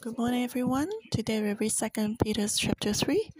Good 0.00 0.16
morning, 0.16 0.44
everyone. 0.44 0.90
Today 1.10 1.42
we 1.42 1.54
read 1.54 1.72
Second 1.72 2.20
Peter 2.22 2.46
chapter 2.46 2.92
three, 2.92 3.30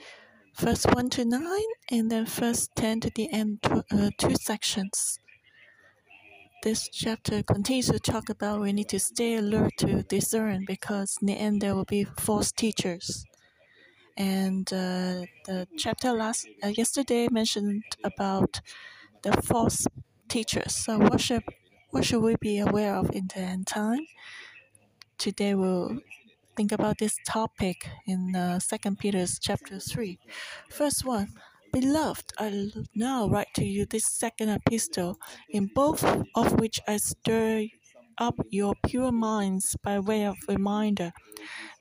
verse 0.56 0.84
one 0.86 1.08
to 1.10 1.24
nine, 1.24 1.70
and 1.88 2.10
then 2.10 2.26
first 2.26 2.74
ten 2.74 2.98
to 2.98 3.10
the 3.14 3.30
end, 3.32 3.60
uh, 3.92 4.10
two 4.18 4.34
sections. 4.34 5.20
This 6.64 6.88
chapter 6.88 7.44
continues 7.44 7.86
to 7.90 8.00
talk 8.00 8.28
about 8.28 8.60
we 8.60 8.72
need 8.72 8.88
to 8.88 8.98
stay 8.98 9.36
alert 9.36 9.70
to 9.78 10.02
discern 10.02 10.64
because 10.66 11.18
in 11.20 11.28
the 11.28 11.34
end 11.34 11.62
there 11.62 11.76
will 11.76 11.84
be 11.84 12.02
false 12.02 12.50
teachers. 12.50 13.24
And 14.16 14.66
uh, 14.72 15.30
the 15.46 15.68
chapter 15.76 16.12
last 16.12 16.48
uh, 16.64 16.68
yesterday 16.68 17.28
mentioned 17.30 17.84
about 18.02 18.62
the 19.22 19.30
false 19.42 19.86
teachers. 20.28 20.74
So 20.74 20.98
what 20.98 21.20
should 21.20 21.44
what 21.90 22.04
should 22.04 22.20
we 22.20 22.34
be 22.40 22.58
aware 22.58 22.96
of 22.96 23.12
in 23.12 23.28
the 23.28 23.38
end 23.38 23.68
time? 23.68 24.08
Today 25.18 25.54
we'll 25.54 26.00
think 26.58 26.72
about 26.72 26.98
this 26.98 27.16
topic 27.24 27.88
in 28.04 28.34
uh, 28.34 28.58
Second 28.58 28.98
Peter's 28.98 29.38
chapter 29.38 29.78
three. 29.78 30.18
First 30.68 31.04
one, 31.04 31.28
beloved, 31.72 32.32
I 32.36 32.72
now 32.96 33.28
write 33.28 33.54
to 33.54 33.64
you 33.64 33.86
this 33.86 34.06
second 34.06 34.48
epistle, 34.48 35.20
in 35.50 35.70
both 35.72 36.02
of 36.34 36.58
which 36.58 36.80
I 36.88 36.96
stir 36.96 37.66
up 38.18 38.34
your 38.50 38.74
pure 38.84 39.12
minds 39.12 39.76
by 39.84 40.00
way 40.00 40.26
of 40.26 40.34
reminder 40.48 41.12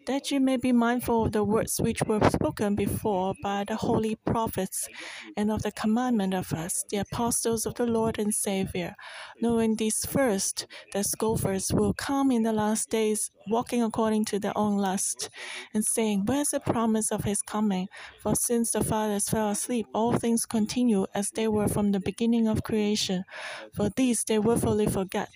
that 0.08 0.32
you 0.32 0.40
may 0.40 0.58
be 0.58 0.72
mindful 0.72 1.26
of 1.26 1.32
the 1.34 1.44
words 1.44 1.80
which 1.80 2.02
were 2.04 2.30
spoken 2.30 2.76
before 2.76 3.34
by 3.44 3.64
the 3.66 3.76
holy 3.76 4.16
prophets, 4.16 4.88
and 5.36 5.52
of 5.52 5.62
the 5.62 5.72
commandment 5.72 6.34
of 6.34 6.52
us, 6.54 6.84
the 6.90 6.98
apostles 6.98 7.66
of 7.66 7.76
the 7.76 7.86
Lord 7.86 8.18
and 8.18 8.34
Savior, 8.34 8.96
knowing 9.42 9.76
this 9.76 10.06
first, 10.06 10.66
that 10.94 11.06
scoffers 11.06 11.72
will 11.74 11.94
come 11.94 12.32
in 12.32 12.44
the 12.44 12.54
last 12.54 12.90
days, 12.90 13.32
walking 13.48 13.84
according 13.84 14.26
to 14.26 14.40
their 14.40 14.58
own 14.58 14.78
lust, 14.78 15.30
and 15.74 15.86
saying, 15.86 16.26
Where's 16.26 16.50
the 16.50 16.60
promise 16.60 17.12
of 17.12 17.24
his 17.26 17.42
coming? 17.42 17.88
For 18.22 18.36
since 18.36 18.72
the 18.72 18.84
fathers 18.84 19.30
fell 19.30 19.50
asleep, 19.50 19.88
all 19.94 20.14
things 20.14 20.46
continue 20.46 21.06
as 21.14 21.32
they 21.32 21.48
were 21.48 21.68
from 21.68 21.92
the 21.92 22.00
beginning 22.00 22.48
of 22.48 22.64
creation. 22.64 23.26
For 23.74 23.90
these 23.90 24.24
they 24.24 24.40
willfully 24.40 24.88
forget 24.88 25.30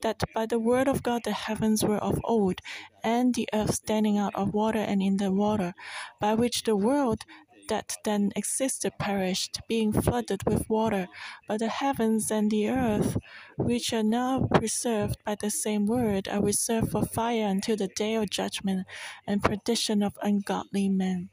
that 0.00 0.22
by 0.34 0.46
the 0.46 0.58
word 0.58 0.88
of 0.88 1.02
God 1.02 1.22
the 1.24 1.32
heavens 1.32 1.84
were 1.84 1.98
of 1.98 2.20
old, 2.24 2.60
and 3.02 3.34
the 3.34 3.48
earth 3.52 3.74
standing 3.74 4.18
out 4.18 4.34
of 4.34 4.54
water 4.54 4.78
and 4.78 5.02
in 5.02 5.18
the 5.18 5.30
water, 5.30 5.74
by 6.20 6.34
which 6.34 6.62
the 6.62 6.76
world 6.76 7.24
that 7.68 7.96
then 8.04 8.32
existed 8.36 8.92
perished, 8.98 9.60
being 9.68 9.92
flooded 9.92 10.42
with 10.46 10.68
water. 10.68 11.08
But 11.48 11.60
the 11.60 11.68
heavens 11.68 12.30
and 12.30 12.50
the 12.50 12.68
earth, 12.68 13.16
which 13.56 13.92
are 13.92 14.02
now 14.02 14.48
preserved 14.52 15.16
by 15.24 15.36
the 15.36 15.50
same 15.50 15.86
word, 15.86 16.28
are 16.28 16.42
reserved 16.42 16.90
for 16.90 17.04
fire 17.04 17.46
until 17.46 17.76
the 17.76 17.88
day 17.88 18.14
of 18.14 18.30
judgment 18.30 18.86
and 19.26 19.42
perdition 19.42 20.02
of 20.02 20.18
ungodly 20.22 20.88
men. 20.88 21.30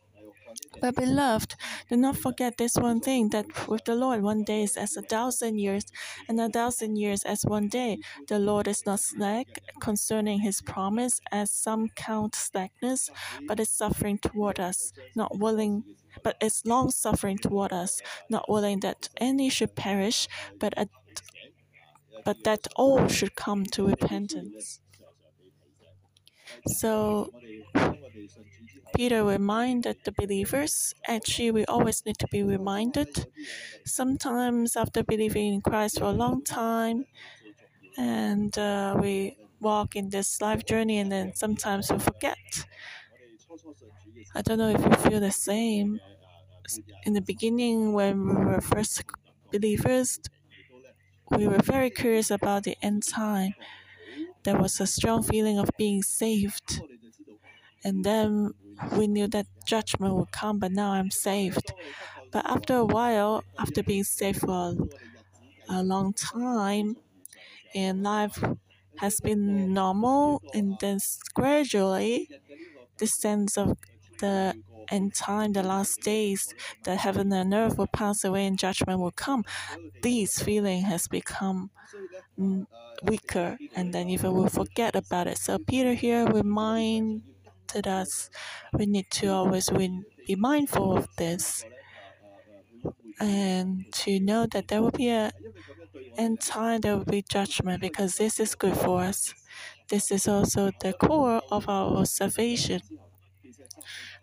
But 0.81 0.95
beloved, 0.95 1.55
do 1.89 1.95
not 1.97 2.17
forget 2.17 2.57
this 2.57 2.75
one 2.75 2.99
thing 2.99 3.29
that 3.29 3.67
with 3.67 3.85
the 3.85 3.95
Lord 3.95 4.21
one 4.23 4.43
day 4.43 4.63
is 4.63 4.75
as 4.77 4.97
a 4.97 5.01
thousand 5.01 5.59
years, 5.59 5.85
and 6.27 6.39
a 6.39 6.49
thousand 6.49 6.97
years 6.97 7.23
as 7.23 7.43
one 7.45 7.67
day. 7.67 7.99
The 8.27 8.39
Lord 8.39 8.67
is 8.67 8.85
not 8.85 8.99
slack 8.99 9.47
concerning 9.79 10.39
his 10.41 10.61
promise, 10.61 11.19
as 11.31 11.51
some 11.51 11.89
count 11.89 12.35
slackness, 12.35 13.09
but 13.47 13.59
is 13.59 13.69
suffering 13.69 14.17
toward 14.17 14.59
us, 14.59 14.93
not 15.15 15.37
willing 15.37 15.83
but 16.23 16.35
is 16.41 16.61
long 16.65 16.91
suffering 16.91 17.37
toward 17.37 17.71
us, 17.71 18.01
not 18.29 18.49
willing 18.49 18.81
that 18.81 19.09
any 19.17 19.49
should 19.49 19.75
perish, 19.75 20.27
but 20.59 20.73
at, 20.77 20.89
but 22.25 22.43
that 22.43 22.67
all 22.75 23.07
should 23.07 23.35
come 23.35 23.63
to 23.65 23.85
repentance. 23.87 24.79
So 26.67 27.31
Peter 28.95 29.23
reminded 29.23 29.97
the 30.03 30.11
believers. 30.11 30.93
Actually, 31.07 31.51
we 31.51 31.65
always 31.65 32.05
need 32.05 32.17
to 32.19 32.27
be 32.27 32.43
reminded. 32.43 33.27
Sometimes, 33.85 34.75
after 34.75 35.03
believing 35.03 35.53
in 35.53 35.61
Christ 35.61 35.99
for 35.99 36.05
a 36.05 36.11
long 36.11 36.43
time, 36.43 37.05
and 37.97 38.57
uh, 38.57 38.97
we 39.01 39.37
walk 39.61 39.95
in 39.95 40.09
this 40.09 40.41
life 40.41 40.65
journey, 40.65 40.97
and 40.99 41.11
then 41.11 41.33
sometimes 41.35 41.91
we 41.91 41.99
forget. 41.99 42.65
I 44.35 44.41
don't 44.41 44.57
know 44.57 44.69
if 44.69 44.81
you 44.83 45.09
feel 45.09 45.19
the 45.19 45.31
same. 45.31 45.99
In 47.05 47.13
the 47.13 47.21
beginning, 47.21 47.93
when 47.93 48.25
we 48.27 48.33
were 48.45 48.59
first 48.61 49.03
believers, 49.51 50.19
we 51.29 51.47
were 51.47 51.59
very 51.63 51.89
curious 51.89 52.29
about 52.29 52.63
the 52.63 52.77
end 52.81 53.03
time. 53.03 53.53
There 54.43 54.57
was 54.57 54.79
a 54.79 54.87
strong 54.87 55.23
feeling 55.23 55.57
of 55.59 55.69
being 55.77 56.03
saved. 56.03 56.81
And 57.83 58.03
then 58.03 58.51
we 58.97 59.07
knew 59.07 59.27
that 59.27 59.47
judgment 59.65 60.15
would 60.15 60.31
come, 60.31 60.59
but 60.59 60.71
now 60.71 60.91
I'm 60.91 61.11
saved. 61.11 61.73
But 62.31 62.45
after 62.45 62.75
a 62.77 62.85
while, 62.85 63.43
after 63.59 63.83
being 63.83 64.03
saved 64.03 64.41
for 64.41 64.75
a 65.69 65.83
long 65.83 66.13
time, 66.13 66.97
and 67.75 68.03
life 68.03 68.43
has 68.97 69.19
been 69.21 69.73
normal, 69.73 70.41
and 70.53 70.77
then 70.79 70.99
gradually, 71.33 72.29
the 72.99 73.07
sense 73.07 73.57
of 73.57 73.77
the 74.21 74.55
end 74.89 75.13
time, 75.15 75.53
the 75.53 75.63
last 75.63 76.01
days, 76.01 76.53
that 76.85 76.99
heaven 76.99 77.33
and 77.33 77.53
earth 77.53 77.77
will 77.77 77.87
pass 77.87 78.23
away 78.23 78.45
and 78.47 78.57
judgment 78.57 78.99
will 78.99 79.11
come. 79.11 79.43
This 80.01 80.41
feeling 80.41 80.83
has 80.83 81.07
become 81.07 81.71
mm, 82.39 82.65
weaker, 83.03 83.57
and 83.75 83.93
then 83.93 84.09
even 84.09 84.33
we 84.33 84.49
forget 84.49 84.95
about 84.95 85.27
it. 85.27 85.37
So 85.37 85.57
Peter 85.59 85.93
here 85.93 86.25
reminded 86.25 87.87
us. 87.87 88.29
We 88.73 88.85
need 88.85 89.09
to 89.19 89.27
always 89.27 89.69
be 89.69 90.35
mindful 90.35 90.97
of 90.97 91.07
this 91.17 91.65
and 93.19 93.85
to 93.93 94.19
know 94.19 94.45
that 94.47 94.67
there 94.67 94.81
will 94.81 94.91
be 94.91 95.09
a 95.09 95.31
end 96.17 96.41
time, 96.41 96.81
there 96.81 96.97
will 96.97 97.05
be 97.05 97.23
judgment 97.29 97.81
because 97.81 98.15
this 98.15 98.39
is 98.39 98.55
good 98.55 98.75
for 98.77 99.01
us. 99.03 99.33
This 99.89 100.11
is 100.11 100.27
also 100.27 100.71
the 100.81 100.93
core 100.93 101.41
of 101.51 101.69
our 101.69 102.05
salvation. 102.05 102.81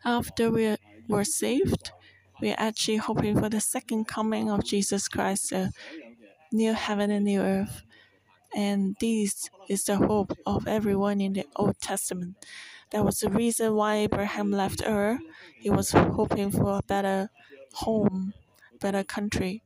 After 0.05 0.51
we 0.51 0.77
were 1.09 1.25
saved, 1.25 1.91
we 2.41 2.51
are 2.51 2.59
actually 2.59 2.99
hoping 2.99 3.39
for 3.39 3.49
the 3.49 3.61
second 3.61 4.07
coming 4.07 4.51
of 4.51 4.65
Jesus 4.65 5.09
Christ, 5.09 5.53
a 5.53 5.73
new 6.53 6.73
heaven 6.73 7.11
and 7.11 7.25
new 7.25 7.41
earth. 7.41 7.83
And 8.55 8.97
this 9.01 9.51
is 9.69 9.85
the 9.85 9.97
hope 9.97 10.33
of 10.47 10.67
everyone 10.67 11.21
in 11.21 11.35
the 11.35 11.47
Old 11.57 11.81
Testament. 11.81 12.37
That 12.91 13.05
was 13.05 13.21
the 13.21 13.29
reason 13.29 13.75
why 13.75 13.97
Abraham 13.97 14.51
left 14.51 14.83
Ur. 14.87 15.19
He 15.59 15.69
was 15.69 15.91
hoping 15.91 16.51
for 16.51 16.79
a 16.79 16.83
better 16.83 17.31
home, 17.75 18.33
better 18.81 19.05
country. 19.05 19.63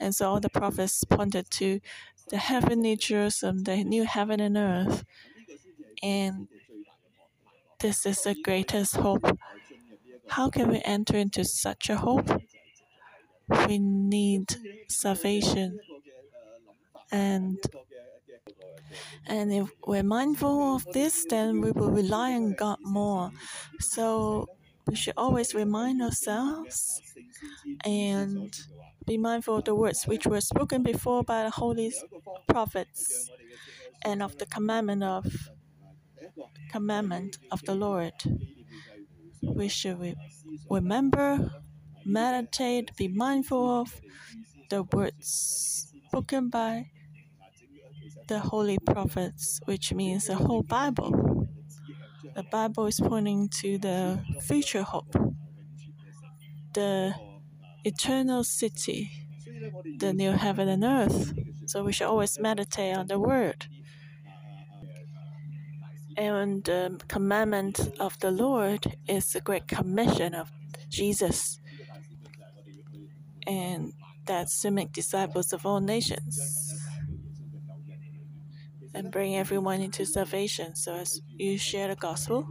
And 0.00 0.14
so 0.14 0.30
all 0.30 0.40
the 0.40 0.48
prophets 0.48 1.04
pointed 1.04 1.50
to 1.52 1.80
the 2.28 2.38
heavenly 2.38 2.96
Jerusalem, 2.96 3.64
the 3.64 3.84
new 3.84 4.04
heaven 4.04 4.40
and 4.40 4.56
earth. 4.56 5.04
And 6.02 6.48
this 7.80 8.06
is 8.06 8.22
the 8.22 8.34
greatest 8.34 8.96
hope. 8.96 9.38
How 10.36 10.48
can 10.48 10.70
we 10.70 10.80
enter 10.84 11.16
into 11.18 11.44
such 11.44 11.90
a 11.90 11.96
hope? 11.96 12.30
We 13.68 13.78
need 13.78 14.46
salvation. 14.88 15.78
And 17.10 17.58
and 19.26 19.52
if 19.52 19.68
we're 19.86 20.02
mindful 20.02 20.76
of 20.76 20.86
this, 20.94 21.26
then 21.28 21.60
we 21.60 21.70
will 21.72 21.90
rely 21.90 22.32
on 22.32 22.54
God 22.54 22.78
more. 22.80 23.30
So 23.80 24.48
we 24.86 24.96
should 24.96 25.18
always 25.18 25.54
remind 25.54 26.00
ourselves 26.00 27.02
and 27.84 28.58
be 29.06 29.18
mindful 29.18 29.58
of 29.58 29.64
the 29.64 29.74
words 29.74 30.06
which 30.06 30.26
were 30.26 30.40
spoken 30.40 30.82
before 30.82 31.22
by 31.22 31.42
the 31.44 31.50
holy 31.50 31.92
prophets 32.48 33.28
and 34.02 34.22
of 34.22 34.38
the 34.38 34.46
commandment 34.46 35.02
of 35.02 35.26
commandment 36.70 37.36
of 37.50 37.60
the 37.66 37.74
Lord. 37.74 38.14
We 39.42 39.68
should 39.68 40.00
re- 40.00 40.16
remember, 40.70 41.50
meditate, 42.04 42.96
be 42.96 43.08
mindful 43.08 43.80
of 43.80 44.00
the 44.70 44.84
words 44.84 45.92
spoken 46.08 46.48
by 46.48 46.90
the 48.28 48.38
holy 48.38 48.78
prophets, 48.78 49.60
which 49.64 49.92
means 49.92 50.26
the 50.26 50.34
whole 50.36 50.62
Bible. 50.62 51.48
The 52.34 52.42
Bible 52.44 52.86
is 52.86 53.00
pointing 53.00 53.48
to 53.60 53.78
the 53.78 54.24
future 54.42 54.82
hope, 54.82 55.14
the 56.74 57.14
eternal 57.84 58.44
city, 58.44 59.10
the 59.98 60.12
new 60.12 60.32
heaven 60.32 60.68
and 60.68 60.84
earth. 60.84 61.34
So 61.66 61.84
we 61.84 61.92
should 61.92 62.06
always 62.06 62.38
meditate 62.38 62.96
on 62.96 63.06
the 63.06 63.18
word. 63.18 63.66
And 66.16 66.64
the 66.64 67.00
commandment 67.08 67.80
of 67.98 68.18
the 68.20 68.30
Lord 68.30 68.96
is 69.08 69.32
the 69.32 69.40
great 69.40 69.66
commission 69.66 70.34
of 70.34 70.50
Jesus. 70.88 71.58
And 73.46 73.92
that's 74.26 74.60
to 74.62 74.70
make 74.70 74.92
disciples 74.92 75.52
of 75.52 75.66
all 75.66 75.80
nations 75.80 76.72
and 78.94 79.10
bring 79.10 79.36
everyone 79.36 79.80
into 79.80 80.04
salvation. 80.04 80.76
So 80.76 80.94
as 80.94 81.20
you 81.28 81.58
share 81.58 81.88
the 81.88 81.96
gospel, 81.96 82.46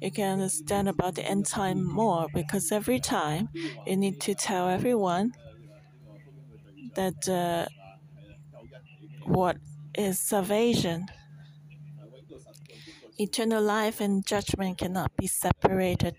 you 0.00 0.10
can 0.10 0.32
understand 0.34 0.88
about 0.88 1.14
the 1.14 1.24
end 1.24 1.46
time 1.46 1.82
more 1.82 2.26
because 2.34 2.72
every 2.72 3.00
time 3.00 3.48
you 3.86 3.96
need 3.96 4.20
to 4.22 4.34
tell 4.34 4.68
everyone 4.68 5.32
that 6.94 7.28
uh, 7.28 7.66
what 9.24 9.56
is 9.96 10.18
salvation. 10.18 11.06
Eternal 13.18 13.62
life 13.62 14.00
and 14.00 14.24
judgment 14.26 14.78
cannot 14.78 15.14
be 15.16 15.26
separated. 15.26 16.16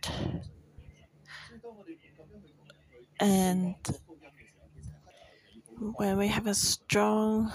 And 3.19 3.75
when 5.95 6.17
we 6.17 6.27
have 6.27 6.47
a 6.47 6.53
strong 6.53 7.51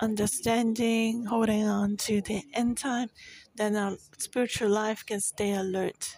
understanding, 0.00 1.24
holding 1.24 1.66
on 1.66 1.96
to 1.96 2.20
the 2.20 2.42
end 2.52 2.78
time, 2.78 3.08
then 3.56 3.76
our 3.76 3.96
spiritual 4.18 4.68
life 4.70 5.04
can 5.06 5.20
stay 5.20 5.54
alert. 5.54 6.16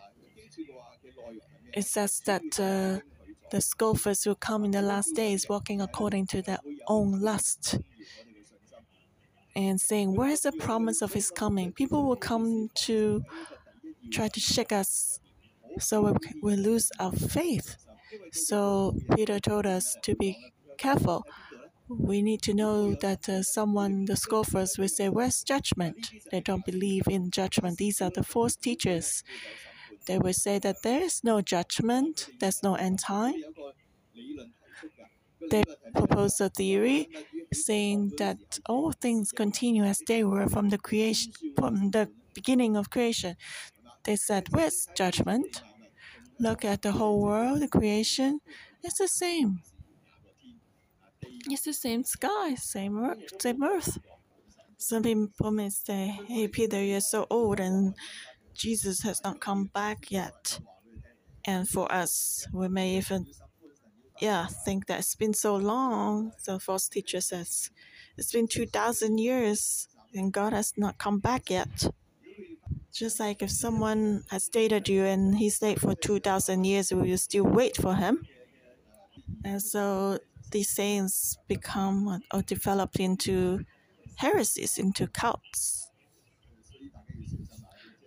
It 1.72 1.84
says 1.84 2.20
that 2.26 2.58
uh, 2.58 3.00
the 3.50 3.60
scoffers 3.60 4.26
will 4.26 4.34
come 4.34 4.64
in 4.64 4.70
the 4.72 4.82
last 4.82 5.14
days 5.14 5.48
walking 5.48 5.80
according 5.80 6.26
to 6.28 6.42
their 6.42 6.58
own 6.88 7.20
lust 7.20 7.78
and 9.56 9.80
saying, 9.80 10.14
Where 10.14 10.30
is 10.30 10.42
the 10.42 10.52
promise 10.52 11.02
of 11.02 11.14
his 11.14 11.30
coming? 11.30 11.72
People 11.72 12.06
will 12.06 12.16
come 12.16 12.70
to 12.86 13.24
try 14.12 14.28
to 14.28 14.40
shake 14.40 14.72
us 14.72 15.20
so 15.78 16.02
we, 16.02 16.12
we 16.42 16.56
lose 16.56 16.90
our 17.00 17.12
faith. 17.12 17.76
So 18.32 18.96
Peter 19.14 19.40
told 19.40 19.66
us 19.66 19.96
to 20.02 20.14
be 20.16 20.52
careful. 20.78 21.24
We 21.88 22.22
need 22.22 22.42
to 22.42 22.54
know 22.54 22.94
that 22.96 23.28
uh, 23.28 23.42
someone, 23.42 24.06
the 24.06 24.16
scoffers, 24.16 24.78
will 24.78 24.88
say, 24.88 25.08
Where's 25.08 25.42
judgment? 25.42 26.10
They 26.32 26.40
don't 26.40 26.64
believe 26.66 27.04
in 27.08 27.30
judgment. 27.30 27.78
These 27.78 28.02
are 28.02 28.10
the 28.10 28.24
false 28.24 28.56
teachers. 28.56 29.22
They 30.06 30.18
will 30.18 30.34
say 30.34 30.58
that 30.60 30.82
there 30.82 31.02
is 31.02 31.24
no 31.24 31.42
judgment, 31.42 32.28
there's 32.40 32.62
no 32.62 32.74
end 32.76 33.00
time. 33.00 33.34
They 35.50 35.64
propose 35.94 36.40
a 36.40 36.48
theory 36.48 37.08
saying 37.52 38.14
that 38.18 38.58
all 38.66 38.92
things 38.92 39.32
continue 39.32 39.84
as 39.84 40.00
they 40.06 40.24
were 40.24 40.48
from 40.48 40.70
the 40.70 40.78
creation 40.78 41.32
from 41.56 41.90
the 41.90 42.10
beginning 42.34 42.76
of 42.76 42.90
creation. 42.90 43.36
They 44.04 44.16
said, 44.16 44.48
with 44.50 44.88
judgment? 44.94 45.62
Look 46.38 46.64
at 46.64 46.82
the 46.82 46.92
whole 46.92 47.22
world, 47.22 47.60
the 47.60 47.68
creation, 47.68 48.40
it's 48.82 48.98
the 48.98 49.08
same. 49.08 49.62
It's 51.48 51.62
the 51.62 51.72
same 51.72 52.04
sky, 52.04 52.54
same 52.56 52.98
earth, 52.98 53.40
same 53.40 53.62
earth. 53.62 53.98
Some 54.78 55.02
people 55.02 55.50
may 55.50 55.70
say, 55.70 56.20
Hey 56.26 56.48
Peter, 56.48 56.82
you're 56.82 57.00
so 57.00 57.26
old 57.30 57.60
and 57.60 57.94
Jesus 58.54 59.02
has 59.02 59.22
not 59.24 59.40
come 59.40 59.64
back 59.72 60.10
yet. 60.10 60.60
And 61.44 61.68
for 61.68 61.90
us, 61.90 62.46
we 62.52 62.68
may 62.68 62.96
even 62.96 63.26
yeah, 64.20 64.46
think 64.46 64.86
that 64.86 65.00
it's 65.00 65.14
been 65.14 65.34
so 65.34 65.56
long. 65.56 66.32
The 66.44 66.58
false 66.58 66.88
teacher 66.88 67.20
says 67.20 67.70
it's 68.16 68.32
been 68.32 68.48
2,000 68.48 69.18
years 69.18 69.88
and 70.14 70.32
God 70.32 70.52
has 70.52 70.72
not 70.76 70.98
come 70.98 71.18
back 71.18 71.50
yet. 71.50 71.88
Just 72.92 73.20
like 73.20 73.42
if 73.42 73.50
someone 73.50 74.24
has 74.30 74.48
dated 74.48 74.88
you 74.88 75.04
and 75.04 75.36
he 75.36 75.50
stayed 75.50 75.80
for 75.80 75.94
2,000 75.94 76.64
years, 76.64 76.92
will 76.92 77.06
you 77.06 77.18
still 77.18 77.44
wait 77.44 77.76
for 77.76 77.94
him? 77.94 78.26
And 79.44 79.60
so 79.62 80.18
these 80.50 80.70
sayings 80.70 81.36
become 81.46 82.22
or 82.32 82.42
developed 82.42 82.98
into 82.98 83.64
heresies, 84.16 84.78
into 84.78 85.06
cults. 85.06 85.90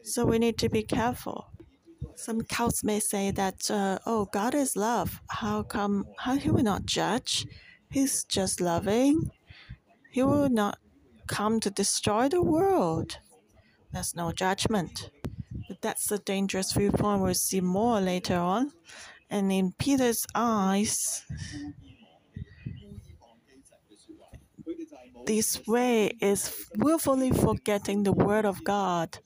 So 0.02 0.26
we 0.26 0.40
need 0.40 0.58
to 0.58 0.70
be 0.70 0.82
careful. 0.82 1.49
Some 2.20 2.42
cults 2.42 2.84
may 2.84 3.00
say 3.00 3.32
that, 3.32 3.72
uh, 3.72 3.98
oh, 4.06 4.26
God 4.26 4.54
is 4.54 4.76
love. 4.76 5.22
How 5.30 5.64
come, 5.64 6.06
how 6.18 6.36
he 6.36 6.50
will 6.52 6.64
not 6.64 6.86
judge? 6.86 7.48
He's 7.90 8.26
just 8.26 8.60
loving. 8.60 9.32
He 10.12 10.22
will 10.22 10.50
not 10.50 10.80
come 11.28 11.62
to 11.62 11.70
destroy 11.70 12.28
the 12.28 12.42
world. 12.42 13.20
There's 13.94 14.18
no 14.18 14.34
judgment. 14.34 15.12
But 15.70 15.82
that's 15.82 16.12
a 16.12 16.18
dangerous 16.18 16.74
viewpoint. 16.74 17.22
We'll 17.22 17.36
see 17.36 17.62
more 17.62 18.02
later 18.02 18.36
on. 18.36 18.74
And 19.30 19.50
in 19.50 19.72
Peter's 19.80 20.28
eyes, 20.36 21.24
this 25.26 25.66
way 25.66 26.18
is 26.20 26.68
willfully 26.76 27.32
forgetting 27.32 28.04
the 28.04 28.12
word 28.12 28.44
of 28.44 28.62
God. 28.66 29.20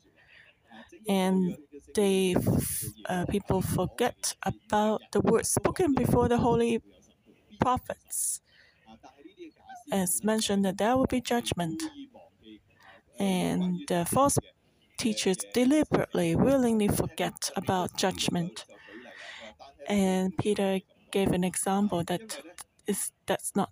And 1.10 1.57
they 1.94 2.36
uh, 3.07 3.25
people 3.25 3.62
forget 3.62 4.36
about 4.44 5.01
the 5.12 5.22
words 5.22 5.51
spoken 5.51 5.94
before 5.94 6.28
the 6.28 6.38
holy 6.38 6.81
prophets. 7.60 8.42
As 9.92 10.24
mentioned, 10.24 10.66
that 10.66 10.78
there 10.78 10.98
will 10.98 11.06
be 11.06 11.22
judgment, 11.22 11.84
and 13.19 13.81
the 13.88 14.06
false 14.06 14.38
teachers 14.98 15.38
deliberately, 15.54 16.36
willingly 16.36 16.88
forget 16.88 17.51
about 17.56 17.95
judgment. 17.98 18.66
And 19.88 20.36
Peter 20.38 20.80
gave 21.12 21.31
an 21.31 21.44
example 21.44 22.04
that 22.06 22.40
is 22.88 23.12
that's 23.25 23.56
not 23.56 23.69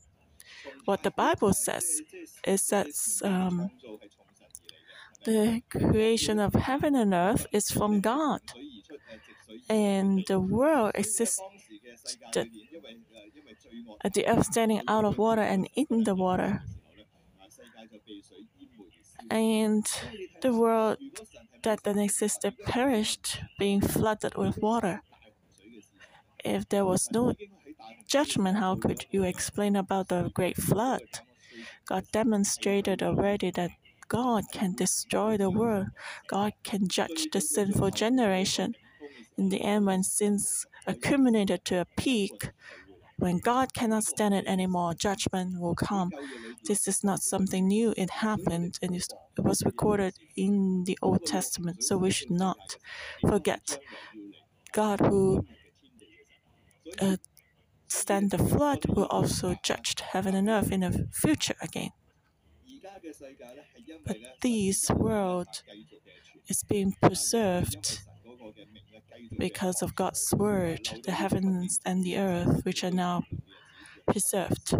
what 0.85 1.03
the 1.03 1.11
Bible 1.11 1.53
says. 1.53 2.01
It 2.43 2.59
says 2.59 3.21
um, 3.23 3.71
the 5.25 5.61
creation 5.69 6.39
of 6.39 6.53
heaven 6.53 6.95
and 6.95 7.13
earth 7.13 7.45
is 7.51 7.69
from 7.69 8.01
God, 8.01 8.41
and 9.69 10.23
the 10.27 10.39
world 10.39 10.91
exists. 10.95 11.41
The 14.13 14.27
earth 14.27 14.45
standing 14.47 14.81
out 14.87 15.05
of 15.05 15.17
water 15.17 15.41
and 15.41 15.69
in 15.75 16.03
the 16.03 16.15
water, 16.15 16.63
and 19.29 19.85
the 20.41 20.53
world 20.53 20.97
that 21.63 21.83
then 21.83 21.99
existed 21.99 22.57
perished, 22.65 23.41
being 23.59 23.81
flooded 23.81 24.35
with 24.35 24.57
water. 24.57 25.03
If 26.43 26.67
there 26.69 26.85
was 26.85 27.11
no 27.11 27.33
judgment, 28.07 28.57
how 28.57 28.75
could 28.75 29.05
you 29.11 29.23
explain 29.23 29.75
about 29.75 30.09
the 30.09 30.31
great 30.33 30.57
flood? 30.57 31.03
God 31.85 32.05
demonstrated 32.11 33.03
already 33.03 33.51
that 33.51 33.71
God 34.11 34.43
can 34.51 34.75
destroy 34.75 35.37
the 35.37 35.49
world. 35.49 35.87
God 36.27 36.51
can 36.65 36.89
judge 36.89 37.27
the 37.31 37.39
sinful 37.39 37.91
generation. 37.91 38.75
In 39.37 39.47
the 39.47 39.61
end, 39.61 39.85
when 39.85 40.03
sins 40.03 40.65
accumulated 40.85 41.63
to 41.65 41.79
a 41.79 41.85
peak, 41.95 42.49
when 43.15 43.37
God 43.37 43.73
cannot 43.73 44.03
stand 44.03 44.33
it 44.33 44.45
anymore, 44.47 44.93
judgment 44.95 45.61
will 45.61 45.75
come. 45.75 46.11
This 46.65 46.89
is 46.89 47.05
not 47.05 47.21
something 47.21 47.65
new. 47.69 47.93
It 47.95 48.09
happened 48.09 48.77
and 48.81 48.93
it 48.93 49.07
was 49.37 49.63
recorded 49.63 50.15
in 50.35 50.83
the 50.83 50.99
Old 51.01 51.25
Testament. 51.25 51.81
So 51.81 51.97
we 51.97 52.11
should 52.11 52.31
not 52.31 52.75
forget 53.25 53.79
God 54.73 54.99
who 54.99 55.45
uh, 56.99 57.15
stand 57.87 58.31
the 58.31 58.37
flood 58.37 58.83
will 58.89 59.05
also 59.05 59.55
judge 59.63 59.95
heaven 60.01 60.35
and 60.35 60.49
earth 60.49 60.69
in 60.69 60.81
the 60.81 61.07
future 61.13 61.55
again. 61.61 61.91
But 64.05 64.17
this 64.41 64.89
world 64.89 65.63
is 66.47 66.63
being 66.63 66.93
preserved 67.01 68.01
because 69.37 69.81
of 69.81 69.95
God's 69.95 70.33
word, 70.35 71.01
the 71.03 71.11
heavens 71.11 71.79
and 71.85 72.03
the 72.03 72.17
earth, 72.17 72.65
which 72.65 72.83
are 72.83 72.91
now 72.91 73.23
preserved 74.07 74.75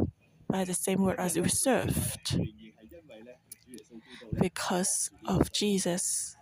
by 0.49 0.65
the 0.65 0.73
same 0.73 1.01
word 1.01 1.19
as 1.19 1.39
reserved 1.39 2.39
because 4.39 5.09
of 5.25 5.51
Jesus. 5.51 6.35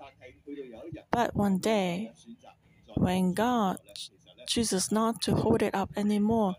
But 1.12 1.36
one 1.36 1.58
day, 1.60 2.12
when 2.96 3.34
God 3.34 3.78
chooses 4.48 4.92
not 4.92 5.22
to 5.24 5.36
hold 5.36 5.62
it 5.62 5.76
up 5.76 5.92
anymore, 5.96 6.56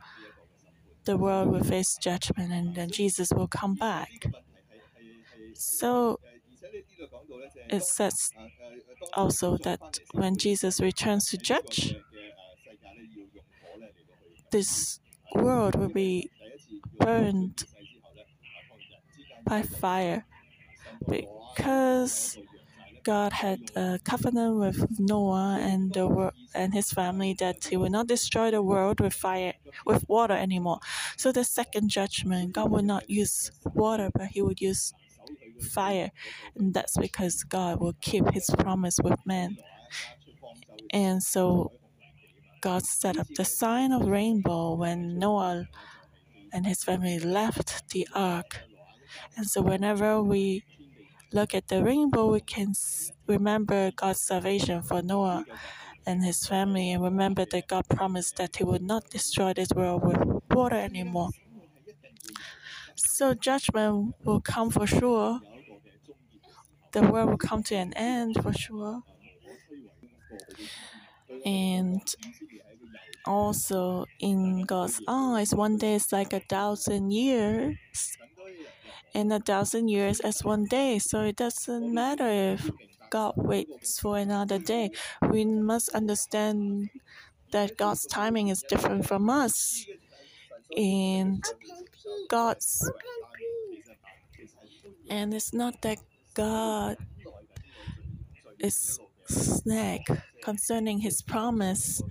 the 1.04 1.16
world 1.16 1.48
will 1.48 1.64
face 1.64 1.96
judgment 2.00 2.52
and 2.52 2.74
then 2.74 2.90
Jesus 2.90 3.30
will 3.34 3.48
come 3.48 3.74
back. 3.74 4.26
So 5.60 6.18
it 7.68 7.82
says 7.82 8.30
also 9.12 9.58
that 9.58 9.98
when 10.12 10.38
Jesus 10.38 10.80
returns 10.80 11.26
to 11.26 11.36
judge, 11.36 11.96
this 14.50 15.00
world 15.34 15.74
will 15.74 15.90
be 15.90 16.30
burned 16.98 17.64
by 19.44 19.60
fire 19.60 20.24
because 21.06 22.38
God 23.04 23.32
had 23.32 23.70
a 23.76 23.98
covenant 24.02 24.56
with 24.56 24.98
Noah 24.98 25.58
and 25.60 25.92
the 25.92 26.06
world 26.06 26.34
and 26.54 26.72
his 26.72 26.90
family 26.90 27.34
that 27.34 27.64
he 27.64 27.76
will 27.76 27.90
not 27.90 28.06
destroy 28.06 28.50
the 28.50 28.62
world 28.62 29.00
with 29.00 29.12
fire 29.12 29.54
with 29.84 30.08
water 30.08 30.34
anymore. 30.34 30.80
So 31.18 31.32
the 31.32 31.44
second 31.44 31.90
judgment, 31.90 32.54
God 32.54 32.70
will 32.70 32.82
not 32.82 33.10
use 33.10 33.50
water, 33.74 34.10
but 34.14 34.28
he 34.28 34.40
would 34.40 34.60
use 34.60 34.94
fire. 35.62 36.10
And 36.56 36.74
that's 36.74 36.96
because 36.96 37.44
God 37.44 37.80
will 37.80 37.94
keep 38.00 38.30
his 38.32 38.50
promise 38.58 38.98
with 39.02 39.18
man. 39.26 39.56
And 40.90 41.22
so 41.22 41.72
God 42.60 42.84
set 42.84 43.18
up 43.18 43.28
the 43.36 43.44
sign 43.44 43.92
of 43.92 44.06
rainbow 44.06 44.74
when 44.74 45.18
Noah 45.18 45.66
and 46.52 46.66
his 46.66 46.84
family 46.84 47.18
left 47.18 47.88
the 47.90 48.08
ark. 48.14 48.60
And 49.36 49.46
so 49.46 49.62
whenever 49.62 50.22
we 50.22 50.64
look 51.32 51.54
at 51.54 51.68
the 51.68 51.82
rainbow, 51.82 52.32
we 52.32 52.40
can 52.40 52.72
remember 53.26 53.92
God's 53.94 54.20
salvation 54.20 54.82
for 54.82 55.02
Noah 55.02 55.44
and 56.06 56.24
his 56.24 56.46
family 56.46 56.92
and 56.92 57.02
remember 57.02 57.44
that 57.44 57.68
God 57.68 57.84
promised 57.88 58.36
that 58.36 58.56
he 58.56 58.64
would 58.64 58.82
not 58.82 59.10
destroy 59.10 59.52
this 59.52 59.70
world 59.74 60.04
with 60.04 60.42
water 60.50 60.76
anymore. 60.76 61.30
So 63.20 63.34
judgment 63.34 64.14
will 64.24 64.40
come 64.40 64.70
for 64.70 64.86
sure. 64.86 65.40
The 66.92 67.02
world 67.02 67.28
will 67.28 67.36
come 67.36 67.62
to 67.64 67.74
an 67.74 67.92
end 67.92 68.42
for 68.42 68.54
sure. 68.54 69.02
And 71.44 72.00
also 73.26 74.06
in 74.20 74.62
God's 74.62 75.02
eyes, 75.06 75.54
one 75.54 75.76
day 75.76 75.96
is 75.96 76.10
like 76.12 76.32
a 76.32 76.40
thousand 76.40 77.10
years, 77.10 77.76
and 79.12 79.30
a 79.34 79.38
thousand 79.38 79.88
years 79.88 80.20
as 80.20 80.42
one 80.42 80.64
day. 80.64 80.98
So 80.98 81.20
it 81.20 81.36
doesn't 81.36 81.92
matter 81.92 82.26
if 82.26 82.70
God 83.10 83.34
waits 83.36 84.00
for 84.00 84.16
another 84.16 84.58
day. 84.58 84.92
We 85.28 85.44
must 85.44 85.90
understand 85.90 86.88
that 87.52 87.76
God's 87.76 88.06
timing 88.06 88.48
is 88.48 88.64
different 88.66 89.06
from 89.06 89.28
us. 89.28 89.84
And 90.74 91.44
God's 92.28 92.90
and 95.08 95.34
it's 95.34 95.52
not 95.52 95.82
that 95.82 95.98
God 96.34 96.96
is 98.58 98.98
snag 99.26 100.02
concerning 100.42 101.00
his 101.00 101.20
promise, 101.22 102.02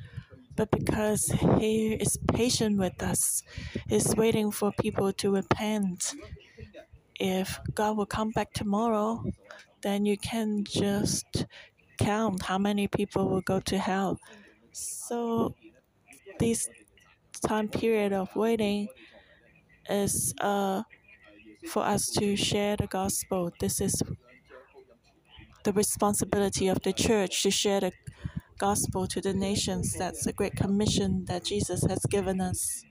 but 0.56 0.70
because 0.72 1.32
he 1.60 1.94
is 1.94 2.18
patient 2.34 2.78
with 2.78 3.02
us, 3.02 3.44
is 3.90 4.16
waiting 4.16 4.52
for 4.52 4.72
people 4.82 5.14
to 5.14 5.32
repent. 5.32 6.14
If 7.20 7.60
God 7.74 7.98
will 7.98 8.06
come 8.06 8.32
back 8.32 8.54
tomorrow, 8.54 9.24
then 9.82 10.06
you 10.06 10.18
can 10.18 10.66
just 10.66 11.46
count 11.98 12.44
how 12.44 12.58
many 12.58 12.88
people 12.88 13.30
will 13.30 13.42
go 13.42 13.60
to 13.62 13.78
hell. 13.78 14.20
So 14.72 15.56
this 16.40 16.70
time 17.42 17.70
period 17.70 18.14
of 18.14 18.36
waiting 18.36 18.88
is 19.90 20.34
uh, 20.42 20.84
for 21.70 21.84
us 21.84 22.10
to 22.12 22.36
share 22.36 22.78
the 22.78 22.88
gospel. 22.88 23.52
This 23.60 23.82
is 23.82 24.02
the 25.64 25.72
responsibility 25.74 26.68
of 26.68 26.82
the 26.84 26.92
church 26.94 27.44
to 27.44 27.52
share 27.52 27.80
the 27.80 27.92
gospel 28.58 29.08
to 29.08 29.22
the 29.22 29.34
nations. 29.34 29.94
That's 29.94 30.26
a 30.28 30.34
great 30.34 30.56
commission 30.56 31.26
that 31.26 31.46
Jesus 31.46 31.84
has 31.84 32.06
given 32.10 32.42
us. 32.42 32.84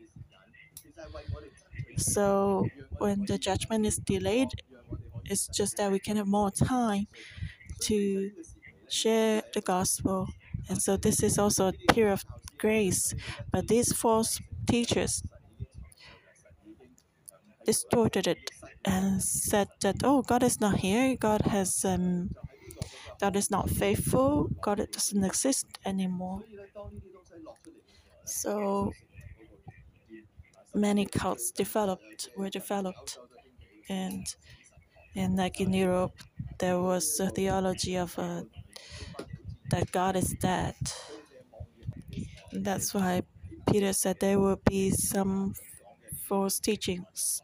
So 1.97 2.69
when 2.99 3.27
the 3.27 3.39
judgment 3.39 3.87
is 3.87 3.97
delayed, 3.99 4.49
it's 5.25 5.49
just 5.49 5.77
that 5.77 5.93
we 5.93 5.99
can 5.99 6.17
have 6.17 6.27
more 6.27 6.51
time 6.51 7.07
to 7.83 8.33
share 8.89 9.43
the 9.55 9.61
gospel. 9.61 10.29
And 10.69 10.83
so 10.83 10.97
this 10.97 11.23
is 11.23 11.39
also 11.39 11.69
a 11.69 11.73
period 11.93 12.15
of 12.15 12.25
grace. 12.59 13.15
But 13.53 13.69
these 13.69 13.93
false 13.93 14.41
teachers 14.69 15.23
distorted 17.69 18.27
it 18.27 18.51
and 18.87 19.23
said 19.23 19.69
that, 19.83 19.97
oh, 20.03 20.23
God 20.23 20.43
is 20.43 20.59
not 20.59 20.77
here. 20.79 21.17
God 21.17 21.43
has 21.43 21.85
um, 21.85 22.31
God 23.21 23.37
is 23.37 23.51
not 23.51 23.69
faithful. 23.69 24.49
God 24.63 24.79
doesn't 24.91 25.25
exist 25.25 25.67
anymore. 25.85 26.41
So 28.25 28.93
many 30.75 31.05
cults 31.05 31.51
developed 31.51 32.31
were 32.39 32.49
developed, 32.61 33.19
and 33.91 34.25
and 35.15 35.37
like 35.37 35.61
in 35.61 35.73
Europe, 35.75 36.17
there 36.61 36.81
was 36.81 37.21
a 37.21 37.29
theology 37.29 37.97
of 37.97 38.19
uh, 38.19 38.43
that 39.71 39.93
God 39.93 40.17
is 40.17 40.31
dead. 40.41 40.77
That's 42.53 42.95
why 42.95 43.23
Peter 43.71 43.93
said 43.93 44.17
there 44.21 44.41
will 44.41 44.61
be 44.65 44.91
some 44.91 45.53
false 46.29 46.59
teachings. 46.61 47.41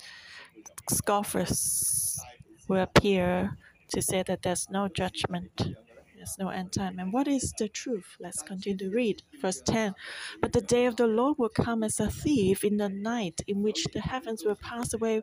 Scoffers 0.91 2.21
will 2.69 2.83
appear 2.83 3.57
to 3.89 4.03
say 4.03 4.23
that 4.23 4.43
there's 4.43 4.69
no 4.71 4.89
judgment, 4.89 5.75
there's 6.17 6.39
no 6.39 6.49
end 6.49 6.73
time. 6.73 6.99
And 6.99 7.13
what 7.13 7.27
is 7.29 7.53
the 7.59 7.69
truth? 7.69 8.17
Let's 8.21 8.43
continue 8.43 8.79
to 8.79 8.91
read. 8.91 9.23
Verse 9.41 9.63
10 9.63 9.95
But 10.41 10.53
the 10.53 10.61
day 10.61 10.87
of 10.87 10.97
the 10.97 11.07
Lord 11.07 11.37
will 11.39 11.49
come 11.49 11.83
as 11.83 12.01
a 12.01 12.11
thief 12.11 12.65
in 12.65 12.77
the 12.77 12.89
night, 12.89 13.41
in 13.47 13.63
which 13.63 13.85
the 13.93 14.01
heavens 14.01 14.45
will 14.45 14.57
pass 14.57 14.93
away 14.93 15.23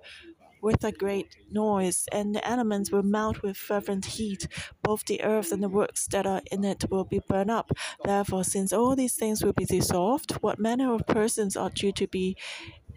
with 0.62 0.84
a 0.84 0.92
great 0.92 1.36
noise, 1.52 2.06
and 2.12 2.36
the 2.36 2.48
elements 2.48 2.92
will 2.92 3.04
melt 3.04 3.42
with 3.42 3.58
fervent 3.58 4.06
heat. 4.06 4.48
Both 4.84 5.06
the 5.06 5.24
earth 5.24 5.52
and 5.52 5.62
the 5.64 5.70
works 5.70 6.08
that 6.08 6.26
are 6.26 6.42
in 6.52 6.64
it 6.64 6.86
will 6.90 7.04
be 7.04 7.20
burned 7.28 7.52
up. 7.52 7.72
Therefore, 8.04 8.44
since 8.44 8.72
all 8.72 8.96
these 8.96 9.16
things 9.16 9.44
will 9.44 9.54
be 9.54 9.66
dissolved, 9.66 10.32
what 10.42 10.60
manner 10.60 10.94
of 10.94 11.08
persons 11.08 11.58
ought 11.58 11.82
you 11.82 11.92
to 11.94 12.08
be 12.08 12.38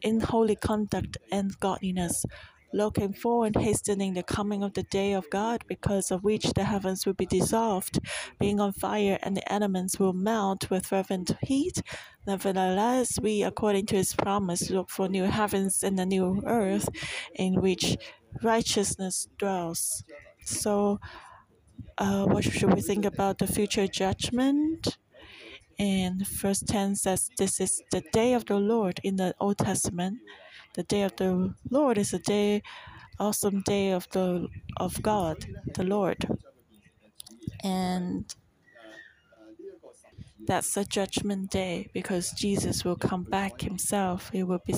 in 0.05 0.21
holy 0.21 0.57
conduct 0.57 1.17
and 1.33 1.59
godliness? 1.59 2.25
looking 2.75 3.13
forward 3.13 3.55
and 3.55 3.65
hastening 3.65 4.15
the 4.15 4.23
coming 4.23 4.63
of 4.63 4.75
the 4.75 4.83
day 4.83 5.13
of 5.13 5.31
God, 5.31 5.65
because 5.69 6.11
of 6.11 6.25
which 6.25 6.45
the 6.55 6.65
heavens 6.65 7.07
will 7.07 7.15
be 7.15 7.25
dissolved, 7.25 8.01
being 8.41 8.59
on 8.61 8.73
fire, 8.73 9.19
and 9.23 9.37
the 9.37 9.53
elements 9.53 9.99
will 9.99 10.13
melt 10.13 10.69
with 10.71 10.87
fervent 10.87 11.37
heat. 11.43 11.81
Nevertheless, 12.27 13.19
we, 13.21 13.45
according 13.45 13.87
to 13.87 13.97
his 13.97 14.13
promise, 14.15 14.71
look 14.71 14.91
for 14.91 15.09
new 15.09 15.25
heavens 15.25 15.85
and 15.85 15.99
a 16.01 16.05
new 16.05 16.43
earth 16.45 16.89
in 17.35 17.61
which 17.61 17.97
righteousness 18.43 19.29
dwells. 19.39 20.03
So, 20.45 20.99
uh, 21.97 22.27
what 22.27 22.43
should 22.45 22.75
we 22.75 22.81
think 22.81 23.05
about 23.05 23.39
the 23.39 23.47
future 23.47 23.87
judgment? 23.87 24.99
And 25.79 26.27
verse 26.27 26.61
10 26.61 26.97
says, 26.97 27.31
This 27.37 27.61
is 27.61 27.83
the 27.91 28.03
day 28.13 28.35
of 28.35 28.47
the 28.47 28.57
Lord 28.57 29.01
in 29.03 29.17
the 29.17 29.35
Old 29.41 29.59
Testament. 29.59 30.19
The 30.75 30.83
day 30.83 31.03
of 31.03 31.17
the 31.17 31.55
Lord 31.71 31.99
is 31.99 32.13
a 32.13 32.19
day, 32.19 32.63
awesome 33.19 33.63
day 33.63 33.91
of 33.93 34.09
the 34.11 34.49
of 34.77 35.03
God, 35.03 35.47
the 35.75 35.85
Lord. 35.85 36.27
And 37.63 38.35
that's 40.47 40.77
a 40.77 40.85
judgment 40.85 41.51
day 41.51 41.89
because 41.95 42.33
Jesus 42.33 42.85
will 42.85 42.97
come 42.97 43.23
back 43.23 43.61
himself. 43.61 44.31
He 44.33 44.43
will 44.43 44.61
be 44.67 44.75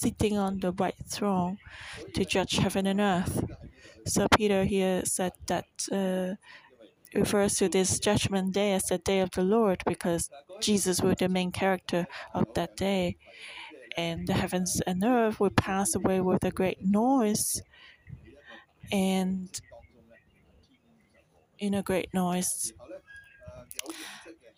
sitting 0.00 0.38
on 0.38 0.60
the 0.60 0.72
white 0.72 1.02
throne 1.08 1.58
to 2.14 2.24
judge 2.24 2.56
heaven 2.56 2.86
and 2.86 3.00
earth. 3.00 3.44
So 4.06 4.26
Peter 4.36 4.64
here 4.64 5.04
said 5.04 5.32
that 5.46 5.66
uh, 5.90 6.36
refers 7.14 7.54
to 7.56 7.68
this 7.68 7.98
judgment 7.98 8.52
day 8.52 8.72
as 8.72 8.84
the 8.84 8.98
day 8.98 9.20
of 9.20 9.30
the 9.32 9.42
Lord 9.42 9.82
because 9.86 10.30
Jesus 10.60 11.00
will 11.00 11.10
be 11.10 11.26
the 11.26 11.28
main 11.28 11.52
character 11.52 12.06
of 12.34 12.52
that 12.54 12.76
day. 12.76 13.16
And 13.96 14.26
the 14.26 14.32
heavens 14.32 14.80
and 14.86 15.02
earth 15.04 15.38
will 15.38 15.50
pass 15.50 15.94
away 15.94 16.20
with 16.20 16.44
a 16.44 16.50
great 16.50 16.82
noise 16.82 17.60
and 18.90 19.60
in 21.58 21.74
a 21.74 21.82
great 21.82 22.12
noise. 22.14 22.72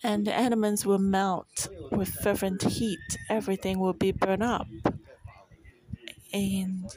And 0.02 0.26
the 0.26 0.34
elements 0.34 0.86
will 0.86 0.98
melt 0.98 1.68
with 1.90 2.08
fervent 2.08 2.62
heat. 2.62 3.18
Everything 3.28 3.78
will 3.78 3.92
be 3.92 4.12
burned 4.12 4.42
up. 4.42 4.66
And 6.32 6.90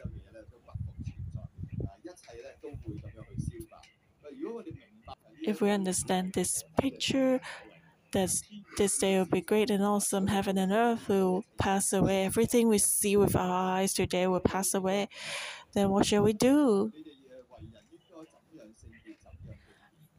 if 5.47 5.61
we 5.61 5.71
understand 5.71 6.33
this 6.33 6.63
picture 6.77 7.39
that 8.11 8.29
this 8.77 8.97
day 8.97 9.17
will 9.17 9.25
be 9.25 9.41
great 9.41 9.69
and 9.69 9.83
awesome. 9.83 10.27
Heaven 10.27 10.57
and 10.57 10.71
earth 10.71 11.07
will 11.07 11.43
pass 11.57 11.93
away. 11.93 12.25
Everything 12.25 12.67
we 12.67 12.77
see 12.77 13.15
with 13.15 13.35
our 13.35 13.77
eyes 13.77 13.93
today 13.93 14.27
will 14.27 14.41
pass 14.41 14.73
away. 14.73 15.07
Then 15.73 15.89
what 15.89 16.05
shall 16.05 16.23
we 16.23 16.33
do? 16.33 16.91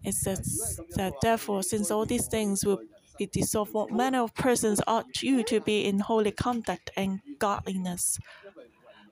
It 0.03 0.15
says 0.15 0.81
that 0.97 1.13
therefore, 1.21 1.63
since 1.63 1.91
all 1.91 2.07
these 2.07 2.27
things 2.27 2.65
will 2.65 2.81
be 3.19 3.27
dissolved, 3.27 3.75
what 3.75 3.91
manner 3.91 4.23
of 4.23 4.35
persons 4.35 4.81
ought 4.87 5.23
you 5.23 5.43
to 5.45 5.61
be 5.61 5.85
in 5.85 5.99
holy 5.99 6.31
conduct 6.31 6.91
and 6.97 7.21
godliness? 7.39 8.19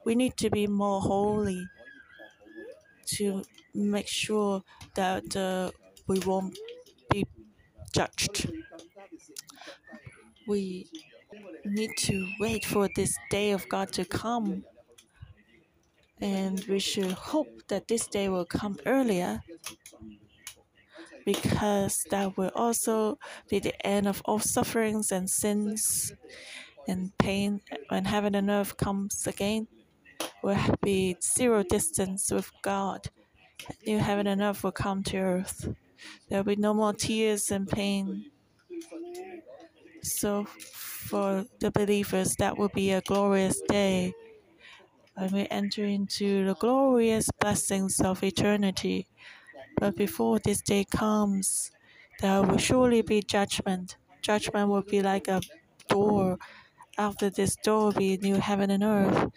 We 0.05 0.15
need 0.15 0.37
to 0.39 0.49
be 0.49 0.67
more 0.67 1.03
holy 1.03 1.67
to 3.17 3.43
make 3.75 4.09
sure 4.09 4.63
that 4.95 5.37
uh, 5.37 5.73
we 6.07 6.19
won't 6.21 6.57
be 7.11 7.25
judged 7.93 8.51
we 10.47 10.87
need 11.65 11.91
to 11.99 12.29
wait 12.39 12.65
for 12.65 12.89
this 12.95 13.17
day 13.31 13.51
of 13.51 13.69
God 13.69 13.93
to 13.93 14.05
come. 14.05 14.65
And 16.21 16.65
we 16.69 16.79
should 16.79 17.13
hope 17.13 17.67
that 17.69 17.89
this 17.89 18.07
day 18.07 18.29
will 18.29 18.47
come 18.47 18.79
earlier. 18.87 19.43
because 21.25 22.05
that 22.11 22.37
will 22.37 22.53
also 22.55 23.19
be 23.49 23.59
the 23.59 23.75
end 23.87 24.07
of 24.07 24.23
all 24.25 24.39
sufferings 24.39 25.11
and 25.11 25.29
sins 25.29 26.13
and 26.87 27.17
pain 27.19 27.61
when 27.89 28.05
heaven 28.05 28.35
and 28.37 28.49
earth 28.49 28.77
comes 28.77 29.27
again 29.27 29.67
will 30.43 30.57
be 30.83 31.17
zero 31.23 31.65
distance 31.65 32.31
with 32.31 32.51
God. 32.63 33.09
New 33.87 33.99
heaven 33.99 34.27
and 34.29 34.41
earth 34.41 34.63
will 34.63 34.73
come 34.73 35.03
to 35.05 35.17
earth. 35.19 35.69
There 36.29 36.39
will 36.39 36.57
be 36.57 36.57
no 36.57 36.75
more 36.75 36.93
tears 36.93 37.51
and 37.51 37.69
pain. 37.69 38.31
So, 40.03 40.45
for 40.45 41.45
the 41.61 41.71
believers, 41.71 42.37
that 42.37 42.57
will 42.57 42.69
be 42.71 42.93
a 42.93 43.03
glorious 43.03 43.61
day 43.69 44.15
when 45.15 45.33
we 45.33 45.47
enter 45.51 45.85
into 45.85 46.45
the 46.47 46.55
glorious 46.55 47.29
blessings 47.41 48.01
of 48.01 48.23
eternity. 48.23 49.09
But 49.79 49.97
before 49.97 50.39
this 50.41 50.63
day 50.63 50.85
comes, 50.85 51.73
there 52.21 52.43
will 52.43 52.59
surely 52.59 53.03
be 53.03 53.23
judgment. 53.23 53.97
Judgment 54.23 54.71
will 54.71 54.83
be 54.83 55.03
like 55.03 55.29
a 55.29 55.41
door. 55.89 56.39
After 56.99 57.31
this 57.31 57.57
door 57.57 57.87
will 57.87 57.93
be 57.93 58.17
new 58.19 58.37
heaven 58.37 58.71
and 58.71 58.85
earth. 58.85 59.31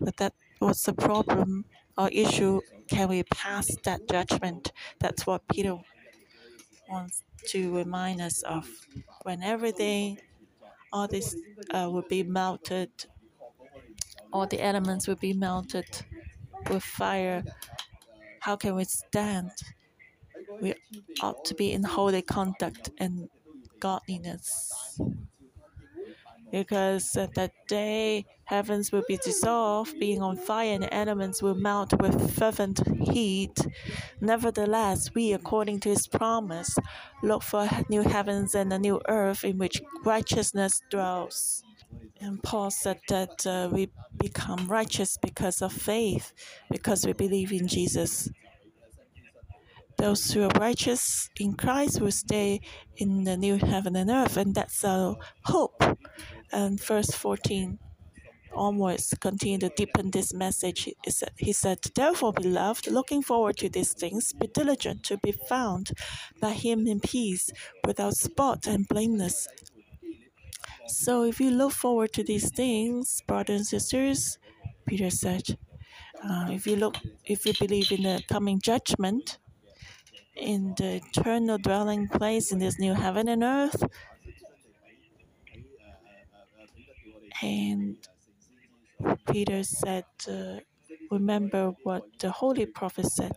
But 0.00 0.16
that 0.18 0.34
was 0.60 0.82
the 0.82 0.94
problem 0.94 1.66
or 1.98 2.08
issue. 2.10 2.60
Can 2.88 3.08
we 3.08 3.22
pass 3.24 3.74
that 3.84 4.08
judgment? 4.10 4.72
That's 5.00 5.26
what 5.26 5.48
Peter 5.48 5.78
wants 6.92 7.24
to 7.48 7.74
remind 7.74 8.20
us 8.20 8.42
of. 8.42 8.68
When 9.22 9.42
everything, 9.42 10.18
all 10.92 11.08
this 11.08 11.34
uh, 11.70 11.88
will 11.90 12.04
be 12.08 12.22
melted, 12.22 12.90
all 14.32 14.46
the 14.46 14.62
elements 14.62 15.08
will 15.08 15.16
be 15.16 15.32
melted 15.32 15.86
with 16.70 16.82
fire. 16.82 17.42
How 18.40 18.56
can 18.56 18.74
we 18.74 18.84
stand? 18.84 19.50
We 20.60 20.74
ought 21.20 21.44
to 21.46 21.54
be 21.54 21.72
in 21.72 21.82
holy 21.82 22.22
conduct 22.22 22.90
and 22.98 23.28
godliness 23.80 24.98
because 26.52 27.16
at 27.16 27.34
that 27.34 27.52
day 27.66 28.26
heavens 28.52 28.92
will 28.92 29.04
be 29.08 29.18
dissolved, 29.24 29.98
being 29.98 30.20
on 30.20 30.36
fire, 30.36 30.74
and 30.74 30.82
the 30.82 30.94
elements 30.94 31.40
will 31.42 31.54
melt 31.54 31.90
with 32.02 32.16
fervent 32.38 32.78
heat. 33.10 33.56
Nevertheless, 34.20 35.14
we, 35.14 35.32
according 35.32 35.80
to 35.80 35.88
his 35.88 36.06
promise, 36.06 36.76
look 37.22 37.42
for 37.42 37.66
new 37.88 38.02
heavens 38.02 38.54
and 38.54 38.70
a 38.70 38.78
new 38.78 39.00
earth 39.08 39.42
in 39.42 39.56
which 39.56 39.80
righteousness 40.04 40.82
dwells. 40.90 41.64
And 42.20 42.42
Paul 42.42 42.70
said 42.70 43.00
that 43.08 43.46
uh, 43.46 43.70
we 43.72 43.88
become 44.18 44.68
righteous 44.68 45.16
because 45.16 45.62
of 45.62 45.72
faith, 45.72 46.34
because 46.70 47.06
we 47.06 47.14
believe 47.14 47.52
in 47.52 47.66
Jesus. 47.66 48.28
Those 49.96 50.30
who 50.30 50.42
are 50.42 50.60
righteous 50.68 51.30
in 51.40 51.54
Christ 51.54 52.02
will 52.02 52.18
stay 52.26 52.60
in 52.96 53.24
the 53.24 53.36
new 53.36 53.56
heaven 53.56 53.96
and 53.96 54.10
earth, 54.10 54.36
and 54.36 54.54
that's 54.54 54.84
our 54.84 55.16
hope 55.44 55.82
and 56.52 56.78
verse 56.82 57.12
14 57.12 57.78
onwards 58.54 59.14
continue 59.20 59.58
to 59.58 59.68
deepen 59.70 60.10
this 60.10 60.32
message. 60.32 60.88
He 61.36 61.52
said, 61.52 61.78
Therefore, 61.94 62.32
beloved, 62.32 62.86
looking 62.88 63.22
forward 63.22 63.56
to 63.58 63.68
these 63.68 63.92
things, 63.92 64.32
be 64.32 64.46
diligent 64.46 65.02
to 65.04 65.18
be 65.18 65.32
found 65.32 65.92
by 66.40 66.52
him 66.52 66.86
in 66.86 67.00
peace, 67.00 67.50
without 67.86 68.14
spot 68.14 68.66
and 68.66 68.86
blameless. 68.88 69.48
So, 70.86 71.24
if 71.24 71.40
you 71.40 71.50
look 71.50 71.72
forward 71.72 72.12
to 72.14 72.24
these 72.24 72.50
things, 72.50 73.22
brothers 73.26 73.56
and 73.56 73.66
sisters, 73.66 74.38
Peter 74.86 75.10
said, 75.10 75.58
uh, 76.22 76.48
if 76.50 76.66
you 76.66 76.76
look, 76.76 76.96
if 77.24 77.46
you 77.46 77.52
believe 77.58 77.90
in 77.92 78.02
the 78.02 78.22
coming 78.28 78.60
judgment, 78.60 79.38
in 80.34 80.74
the 80.78 80.96
eternal 80.96 81.58
dwelling 81.58 82.08
place 82.08 82.52
in 82.52 82.58
this 82.58 82.78
new 82.78 82.94
heaven 82.94 83.28
and 83.28 83.42
earth, 83.42 83.82
And 87.42 87.96
Peter 89.30 89.62
said, 89.62 90.04
uh, 90.28 90.58
Remember 91.10 91.72
what 91.82 92.04
the 92.20 92.30
holy 92.30 92.66
prophet 92.66 93.06
said 93.06 93.36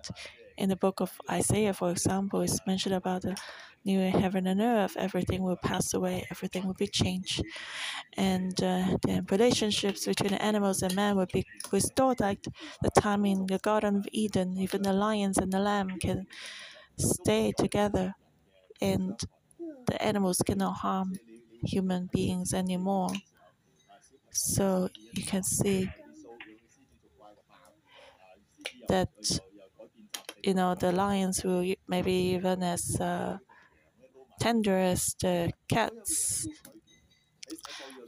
in 0.57 0.69
the 0.69 0.77
book 0.77 1.01
of 1.01 1.11
Isaiah, 1.29 1.73
for 1.73 1.91
example, 1.91 2.41
is 2.41 2.61
mentioned 2.65 2.95
about 2.95 3.23
the 3.23 3.35
new 3.83 3.99
heaven 4.11 4.47
and 4.47 4.61
earth. 4.61 4.95
Everything 4.97 5.43
will 5.43 5.57
pass 5.57 5.93
away, 5.93 6.25
everything 6.31 6.65
will 6.65 6.73
be 6.75 6.87
changed. 6.87 7.43
And 8.17 8.53
uh, 8.63 8.97
the 9.03 9.25
relationships 9.29 10.05
between 10.05 10.31
the 10.31 10.41
animals 10.41 10.81
and 10.81 10.95
man 10.95 11.17
will 11.17 11.27
be 11.31 11.45
restored 11.71 12.19
like 12.21 12.43
the 12.81 12.91
time 12.91 13.25
in 13.25 13.45
the 13.47 13.59
Garden 13.59 13.97
of 13.97 14.07
Eden. 14.11 14.57
Even 14.57 14.83
the 14.83 14.93
lions 14.93 15.37
and 15.37 15.51
the 15.51 15.59
lamb 15.59 15.97
can 15.99 16.27
stay 16.97 17.53
together, 17.57 18.15
and 18.81 19.19
the 19.87 20.01
animals 20.01 20.41
cannot 20.45 20.77
harm 20.77 21.13
human 21.63 22.07
beings 22.13 22.53
anymore. 22.53 23.09
So 24.35 24.89
you 25.13 25.23
can 25.23 25.43
see 25.43 25.89
that 28.87 29.09
you 30.43 30.53
know 30.53 30.75
the 30.75 30.91
lions 30.91 31.43
will 31.43 31.73
maybe 31.87 32.11
even 32.13 32.63
as 32.63 32.99
uh, 32.99 33.37
tender 34.39 34.77
as 34.77 35.15
the 35.21 35.51
cats. 35.67 36.47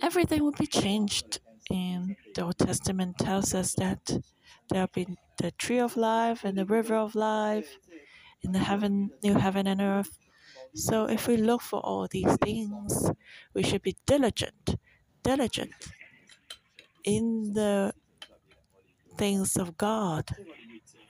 Everything 0.02 0.44
will 0.44 0.52
be 0.58 0.68
changed. 0.68 1.40
And 1.70 2.16
the 2.36 2.44
Old 2.44 2.58
Testament 2.58 3.18
tells 3.18 3.54
us 3.54 3.74
that 3.76 4.06
there 4.70 4.82
will 4.82 4.90
be 4.94 5.18
the 5.38 5.52
tree 5.52 5.80
of 5.80 5.98
life 5.98 6.44
and 6.46 6.58
the 6.58 6.66
river 6.66 6.96
of 6.96 7.14
life 7.16 7.78
in 8.44 8.54
the 8.54 8.60
heaven, 8.60 9.12
new 9.24 9.36
heaven 9.36 9.68
and 9.68 9.82
earth. 9.82 10.20
So 10.76 11.10
if 11.10 11.28
we 11.28 11.38
look 11.38 11.62
for 11.62 11.80
all 11.82 12.08
these 12.10 12.36
things, 12.38 13.12
we 13.54 13.64
should 13.64 13.82
be 13.84 13.98
diligent, 14.08 14.76
diligent 15.24 15.74
in 17.08 17.54
the 17.54 17.94
things 19.18 19.58
of 19.58 19.78
God, 19.78 20.30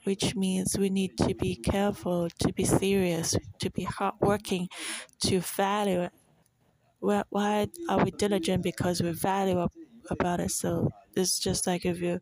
which 0.04 0.34
means 0.34 0.78
we 0.78 0.90
need 0.90 1.18
to 1.18 1.34
be 1.34 1.56
careful, 1.56 2.28
to 2.38 2.52
be 2.52 2.64
serious, 2.64 3.36
to 3.58 3.70
be 3.70 3.84
hardworking, 3.84 4.68
to 5.20 5.40
value 5.40 6.08
why 7.00 7.68
are 7.88 8.04
we 8.04 8.10
diligent? 8.10 8.62
Because 8.62 9.02
we 9.02 9.12
value 9.12 9.66
about 10.10 10.40
it. 10.40 10.50
So 10.50 10.90
it's 11.14 11.38
just 11.38 11.66
like 11.66 11.84
if 11.84 12.00
you 12.00 12.20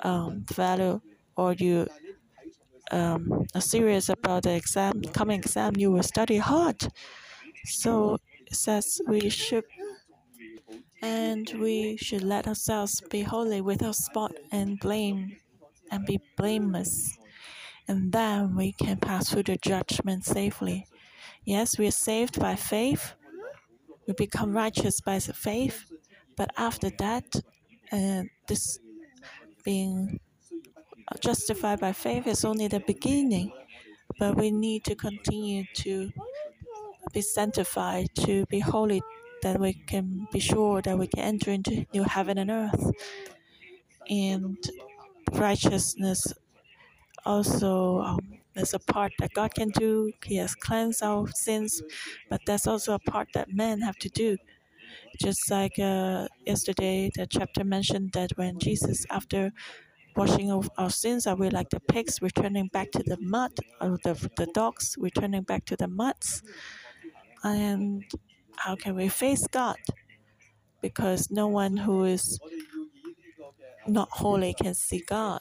um, 0.00 0.44
value 0.50 1.00
or 1.36 1.54
you 1.54 1.88
um, 2.90 3.46
are 3.54 3.60
serious 3.60 4.08
about 4.08 4.44
the 4.44 4.54
exam, 4.54 5.02
coming 5.12 5.40
exam, 5.40 5.74
you 5.76 5.90
will 5.90 6.02
study 6.02 6.38
hard. 6.38 6.80
So 7.64 8.18
it 8.46 8.54
says 8.54 9.00
we 9.06 9.28
should 9.28 9.64
and 11.02 11.48
we 11.60 11.96
should 11.96 12.22
let 12.22 12.46
ourselves 12.48 13.00
be 13.10 13.22
holy 13.22 13.60
without 13.60 13.94
spot 13.94 14.32
and 14.50 14.80
blame 14.80 15.36
and 15.90 16.04
be 16.06 16.20
blameless. 16.36 17.16
And 17.86 18.12
then 18.12 18.54
we 18.56 18.72
can 18.72 18.98
pass 18.98 19.30
through 19.30 19.44
the 19.44 19.56
judgment 19.56 20.24
safely. 20.24 20.86
Yes, 21.44 21.78
we 21.78 21.86
are 21.86 21.92
saved 21.92 22.38
by 22.40 22.56
faith. 22.56 23.14
We 24.06 24.14
become 24.14 24.52
righteous 24.52 25.00
by 25.00 25.20
faith. 25.20 25.90
But 26.36 26.50
after 26.56 26.90
that, 26.98 27.24
uh, 27.92 28.24
this 28.46 28.78
being 29.64 30.20
justified 31.20 31.80
by 31.80 31.92
faith 31.92 32.26
is 32.26 32.44
only 32.44 32.68
the 32.68 32.80
beginning. 32.80 33.52
But 34.18 34.36
we 34.36 34.50
need 34.50 34.84
to 34.84 34.94
continue 34.94 35.64
to 35.76 36.10
be 37.12 37.22
sanctified, 37.22 38.08
to 38.16 38.44
be 38.46 38.58
holy 38.58 39.00
that 39.42 39.60
we 39.60 39.74
can 39.74 40.26
be 40.32 40.40
sure 40.40 40.82
that 40.82 40.98
we 40.98 41.06
can 41.06 41.20
enter 41.20 41.50
into 41.50 41.86
new 41.92 42.04
heaven 42.04 42.38
and 42.38 42.50
earth. 42.50 42.92
And 44.10 44.58
righteousness 45.32 46.32
also 47.24 48.00
um, 48.00 48.38
there's 48.54 48.74
a 48.74 48.78
part 48.78 49.12
that 49.18 49.32
God 49.34 49.54
can 49.54 49.70
do. 49.70 50.12
He 50.24 50.36
has 50.36 50.54
cleansed 50.54 51.02
our 51.02 51.28
sins, 51.34 51.82
but 52.28 52.40
there's 52.46 52.66
also 52.66 52.94
a 52.94 52.98
part 52.98 53.28
that 53.34 53.52
men 53.52 53.80
have 53.82 53.96
to 53.98 54.08
do. 54.08 54.36
Just 55.20 55.50
like 55.50 55.78
uh, 55.78 56.28
yesterday, 56.46 57.10
the 57.14 57.26
chapter 57.26 57.64
mentioned 57.64 58.12
that 58.14 58.32
when 58.36 58.58
Jesus, 58.58 59.04
after 59.10 59.52
washing 60.16 60.50
of 60.50 60.70
our 60.78 60.90
sins, 60.90 61.26
are 61.26 61.36
we 61.36 61.50
like 61.50 61.70
the 61.70 61.80
pigs 61.80 62.20
returning 62.22 62.68
back 62.68 62.90
to 62.92 63.02
the 63.04 63.18
mud, 63.20 63.52
or 63.80 63.98
the, 64.02 64.14
the 64.36 64.46
dogs 64.54 64.96
returning 64.98 65.42
back 65.42 65.64
to 65.66 65.76
the 65.76 65.88
muds? 65.88 66.42
And 67.44 68.04
how 68.58 68.76
can 68.76 68.94
we 68.94 69.08
face 69.08 69.46
God? 69.46 69.76
Because 70.80 71.30
no 71.30 71.48
one 71.48 71.76
who 71.76 72.04
is 72.04 72.38
not 73.86 74.08
holy 74.10 74.54
can 74.54 74.74
see 74.74 75.02
God. 75.06 75.40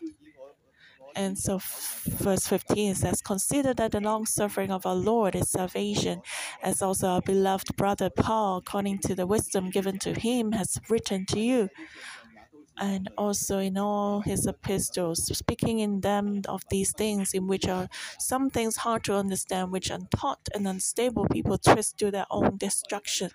And 1.15 1.38
so, 1.38 1.60
verse 2.06 2.45
15 2.45 2.93
says, 2.93 3.21
Consider 3.21 3.73
that 3.73 3.91
the 3.91 3.99
long 3.99 4.27
suffering 4.27 4.71
of 4.71 4.86
our 4.86 4.95
Lord 4.95 5.36
is 5.36 5.49
salvation, 5.49 6.21
as 6.62 6.82
also 6.84 7.08
our 7.08 7.21
beloved 7.21 7.75
brother 7.75 8.12
Paul, 8.12 8.58
according 8.58 8.99
to 8.99 9.15
the 9.15 9.25
wisdom 9.25 9.71
given 9.71 9.97
to 9.99 10.13
him, 10.13 10.51
has 10.51 10.80
written 10.89 11.25
to 11.27 11.39
you. 11.39 11.69
And 12.80 13.10
also 13.18 13.60
in 13.60 13.78
all 13.78 14.22
his 14.22 14.46
epistles, 14.48 15.26
speaking 15.38 15.80
in 15.80 16.02
them 16.02 16.42
of 16.48 16.63
these 16.70 16.92
things, 16.94 17.34
in 17.34 17.48
which 17.48 17.68
are 17.68 17.88
some 18.20 18.50
things 18.50 18.78
hard 18.78 19.04
to 19.06 19.16
understand, 19.16 19.72
which 19.72 19.90
untaught 19.90 20.48
and 20.54 20.68
unstable 20.68 21.28
people 21.32 21.58
twist 21.58 21.98
to 22.00 22.12
their 22.12 22.26
own 22.32 22.58
destruction, 22.58 23.32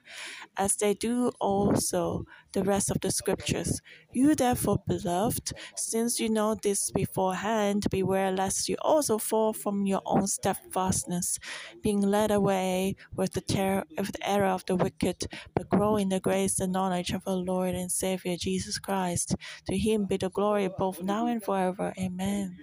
as 0.57 0.77
they 0.77 0.95
do 0.95 1.31
also 1.41 2.25
the 2.53 2.65
rest 2.65 2.91
of 2.91 3.01
the 3.01 3.11
scriptures. 3.11 3.81
You 4.13 4.35
therefore, 4.35 4.83
beloved, 4.87 5.53
since 5.77 6.21
you 6.21 6.29
know 6.29 6.55
this 6.55 6.91
beforehand, 6.91 7.87
beware 7.91 8.31
lest 8.31 8.69
you 8.69 8.77
also 8.83 9.19
fall 9.19 9.53
from 9.53 9.87
your 9.87 10.03
own 10.07 10.27
steadfastness, 10.27 11.39
being 11.83 12.01
led 12.01 12.31
away 12.31 12.97
with 13.15 13.33
the 13.33 13.41
terror 13.41 13.85
of 13.99 14.13
the 14.13 14.29
error 14.29 14.47
of 14.47 14.65
the 14.67 14.77
wicked, 14.77 15.27
but 15.55 15.69
grow 15.69 15.97
in 15.97 16.09
the 16.09 16.21
grace 16.21 16.61
and 16.61 16.73
knowledge 16.73 17.11
of 17.11 17.23
our 17.27 17.37
Lord 17.37 17.75
and 17.75 17.91
Savior 17.91 18.37
Jesus 18.37 18.79
Christ. 18.79 19.35
To 19.69 19.77
him 19.77 20.07
be 20.07 20.17
the 20.17 20.31
glory 20.31 20.69
both 20.69 21.03
now 21.03 21.27
and 21.27 21.43
forever. 21.43 21.93
Amen. 21.99 22.59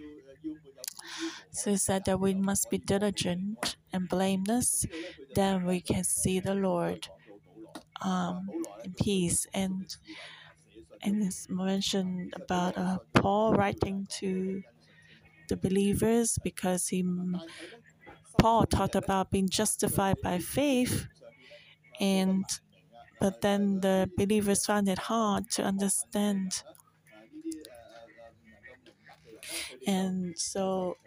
So 1.52 1.72
he 1.72 1.78
said 1.78 2.06
that 2.06 2.20
we 2.20 2.34
must 2.34 2.70
be 2.70 2.78
diligent 2.78 3.76
and 3.92 4.08
blameless, 4.08 4.86
then 5.36 5.66
we 5.66 5.82
can 5.82 6.04
see 6.04 6.40
the 6.40 6.54
Lord 6.56 7.10
um, 8.02 8.50
in 8.84 8.94
peace. 8.94 9.48
And 9.54 9.96
and 11.02 11.24
it's 11.24 11.50
mentioned 11.50 12.34
about 12.36 12.78
uh, 12.78 13.00
Paul 13.14 13.54
writing 13.54 14.08
to 14.20 14.62
the 15.50 15.58
believers 15.58 16.38
because 16.44 16.88
he 16.90 17.04
Paul 18.40 18.66
talked 18.66 18.96
about 18.96 19.30
being 19.32 19.50
justified 19.50 20.18
by 20.24 20.40
faith, 20.40 21.08
and 22.00 22.46
but 23.20 23.42
then 23.42 23.82
the 23.82 24.10
believers 24.18 24.66
found 24.66 24.90
it 24.90 25.00
hard 25.00 25.50
to 25.52 25.64
understand, 25.64 26.64
and 29.88 30.38
so 30.38 30.98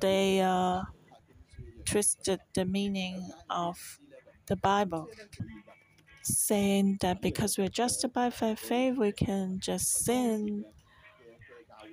they 0.00 0.40
uh, 0.40 0.82
twisted 1.84 2.40
the 2.54 2.64
meaning 2.64 3.30
of 3.50 4.00
the 4.46 4.56
Bible, 4.56 5.08
saying 6.22 6.98
that 7.00 7.20
because 7.20 7.58
we're 7.58 7.68
justified 7.68 8.34
by 8.38 8.54
faith, 8.54 8.96
we 8.96 9.12
can 9.12 9.58
just 9.60 10.04
sin 10.04 10.64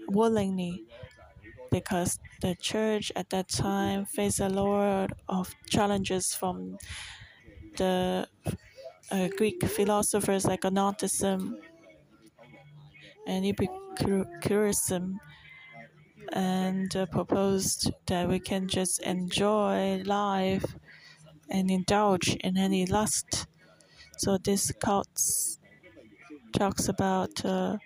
willingly. 0.08 0.86
Because 1.72 2.20
the 2.42 2.56
church 2.56 3.12
at 3.16 3.30
that 3.30 3.48
time 3.50 4.06
faced 4.06 4.40
a 4.40 4.50
lot 4.50 5.12
of 5.28 5.54
challenges 5.70 6.34
from 6.34 6.78
the 7.78 8.28
uh, 9.12 9.28
Greek 9.38 9.64
philosophers 9.66 10.46
like 10.46 10.64
Gnosticism 10.64 11.58
and 13.28 13.46
Epicureanism, 13.46 15.20
and 16.34 16.96
uh, 16.96 17.06
proposed 17.08 17.92
that 18.08 18.28
we 18.28 18.40
can 18.40 18.68
just 18.68 19.02
enjoy 19.04 20.02
life 20.06 20.76
and 21.50 21.70
indulge 21.72 22.36
in 22.42 22.58
any 22.58 22.86
lust. 22.86 23.48
So 24.18 24.38
this 24.38 24.72
cult 24.80 25.08
talks 26.52 26.88
about 26.88 27.46
uh, 27.46 27.78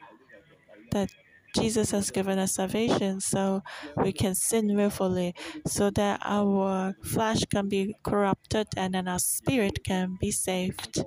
that 0.91 1.09
Jesus 1.55 1.91
has 1.91 2.09
given 2.09 2.39
us 2.39 2.55
salvation, 2.55 3.21
so 3.21 3.61
we 3.97 4.11
can 4.11 4.33
sin 4.33 4.75
willfully, 4.75 5.35
so 5.67 5.91
that 5.91 6.19
our 6.25 6.95
flesh 7.03 7.45
can 7.45 7.69
be 7.69 7.95
corrupted 8.01 8.67
and 8.75 8.95
then 8.95 9.07
our 9.07 9.19
spirit 9.19 9.83
can 9.83 10.17
be 10.19 10.31
saved. 10.31 11.03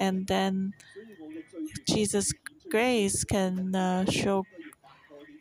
And 0.00 0.26
then 0.26 0.72
Jesus' 1.88 2.32
grace 2.68 3.22
can 3.22 3.74
uh, 3.74 4.10
show, 4.10 4.44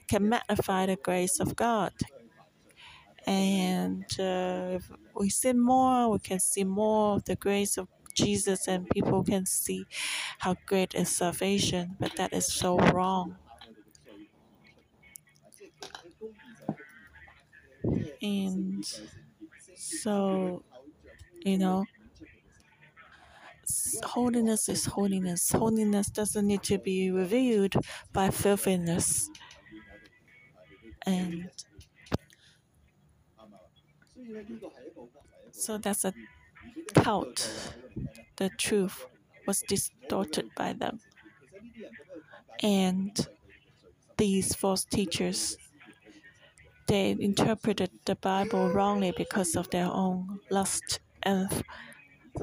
can 0.07 0.29
magnify 0.29 0.85
the 0.85 0.97
grace 0.97 1.39
of 1.39 1.55
God. 1.55 1.93
And 3.25 4.05
uh, 4.19 4.77
we 5.19 5.29
see 5.29 5.53
more, 5.53 6.11
we 6.11 6.19
can 6.19 6.39
see 6.39 6.63
more 6.63 7.15
of 7.17 7.25
the 7.25 7.35
grace 7.35 7.77
of 7.77 7.87
Jesus, 8.15 8.67
and 8.67 8.89
people 8.89 9.23
can 9.23 9.45
see 9.45 9.85
how 10.39 10.55
great 10.65 10.95
is 10.95 11.15
salvation. 11.15 11.95
But 11.99 12.15
that 12.17 12.33
is 12.33 12.51
so 12.51 12.77
wrong. 12.79 13.37
And 18.21 18.85
so, 19.75 20.63
you 21.45 21.57
know, 21.57 21.85
holiness 24.03 24.67
is 24.69 24.85
holiness. 24.85 25.51
Holiness 25.51 26.09
doesn't 26.09 26.45
need 26.47 26.63
to 26.63 26.77
be 26.77 27.11
revealed 27.11 27.73
by 28.11 28.29
filthiness. 28.29 29.29
And 31.05 31.49
so 35.51 35.77
that's 35.77 36.05
a 36.05 36.13
cult. 36.95 37.75
The 38.37 38.49
truth 38.49 39.07
was 39.47 39.61
distorted 39.61 40.49
by 40.55 40.73
them. 40.73 41.01
And 42.61 43.27
these 44.17 44.55
false 44.55 44.85
teachers 44.85 45.57
they 46.87 47.11
interpreted 47.19 47.89
the 48.05 48.15
Bible 48.15 48.69
wrongly 48.69 49.13
because 49.15 49.55
of 49.55 49.69
their 49.69 49.85
own 49.87 50.39
lust 50.49 50.99
and 51.23 51.63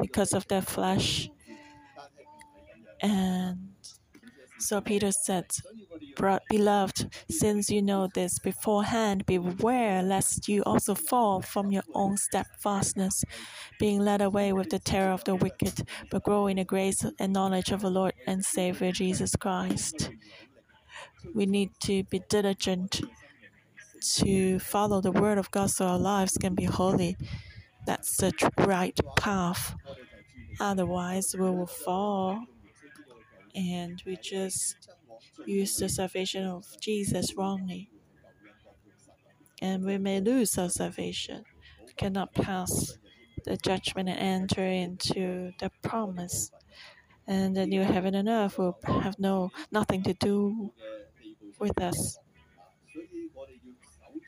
because 0.01 0.33
of 0.35 0.47
their 0.49 0.62
flesh. 0.62 1.31
And 3.01 3.75
so 4.59 4.81
Peter 4.81 5.12
said, 5.12 5.47
Beloved, 6.51 7.14
since 7.31 7.71
you 7.71 7.83
know 7.83 8.09
this 8.14 8.38
beforehand, 8.38 9.27
beware 9.27 10.03
lest 10.03 10.49
you 10.49 10.62
also 10.64 10.95
fall 10.95 11.42
from 11.42 11.71
your 11.71 11.83
own 11.95 12.16
steadfastness, 12.16 13.25
being 13.79 14.01
led 14.01 14.23
away 14.23 14.53
with 14.53 14.71
the 14.71 14.79
terror 14.79 15.12
of 15.12 15.25
the 15.25 15.35
wicked, 15.35 15.87
but 16.11 16.23
grow 16.23 16.47
in 16.47 16.57
the 16.57 16.64
grace 16.64 17.05
and 17.19 17.33
knowledge 17.33 17.71
of 17.71 17.83
the 17.83 17.90
Lord 17.90 18.14
and 18.27 18.45
Savior 18.45 18.92
Jesus 18.92 19.37
Christ. 19.37 20.11
We 21.35 21.47
need 21.47 21.71
to 21.81 22.05
be 22.05 22.23
diligent 22.29 23.03
to 24.14 24.59
follow 24.59 25.01
the 25.01 25.12
word 25.12 25.38
of 25.38 25.51
God 25.51 25.71
so 25.71 25.87
our 25.87 25.99
lives 25.99 26.38
can 26.38 26.55
be 26.55 26.64
holy. 26.64 27.16
That's 27.87 28.16
the 28.16 28.33
right 28.59 28.99
path. 29.16 29.75
Otherwise, 30.61 31.35
we 31.38 31.51
will 31.51 31.66
fall 31.66 32.40
and 33.57 34.03
we 34.05 34.16
just 34.16 34.90
use 35.47 35.77
the 35.77 35.88
salvation 35.88 36.45
of 36.45 36.64
Jesus 36.79 37.35
wrongly. 37.35 37.90
And 39.62 39.85
we 39.85 39.97
may 39.97 40.21
lose 40.21 40.59
our 40.59 40.69
salvation. 40.69 41.45
We 41.87 41.95
cannot 41.95 42.35
pass 42.35 42.99
the 43.45 43.57
judgment 43.57 44.11
and 44.11 44.19
enter 44.19 44.64
into 44.64 45.53
the 45.59 45.71
promise. 45.83 46.51
And 47.27 47.57
the 47.57 47.66
new 47.66 47.83
heaven 47.83 48.14
and 48.14 48.29
earth 48.29 48.59
will 48.59 48.79
have 48.87 49.19
no 49.19 49.51
nothing 49.73 50.03
to 50.03 50.12
do 50.14 50.73
with 51.59 51.81
us. 51.81 52.19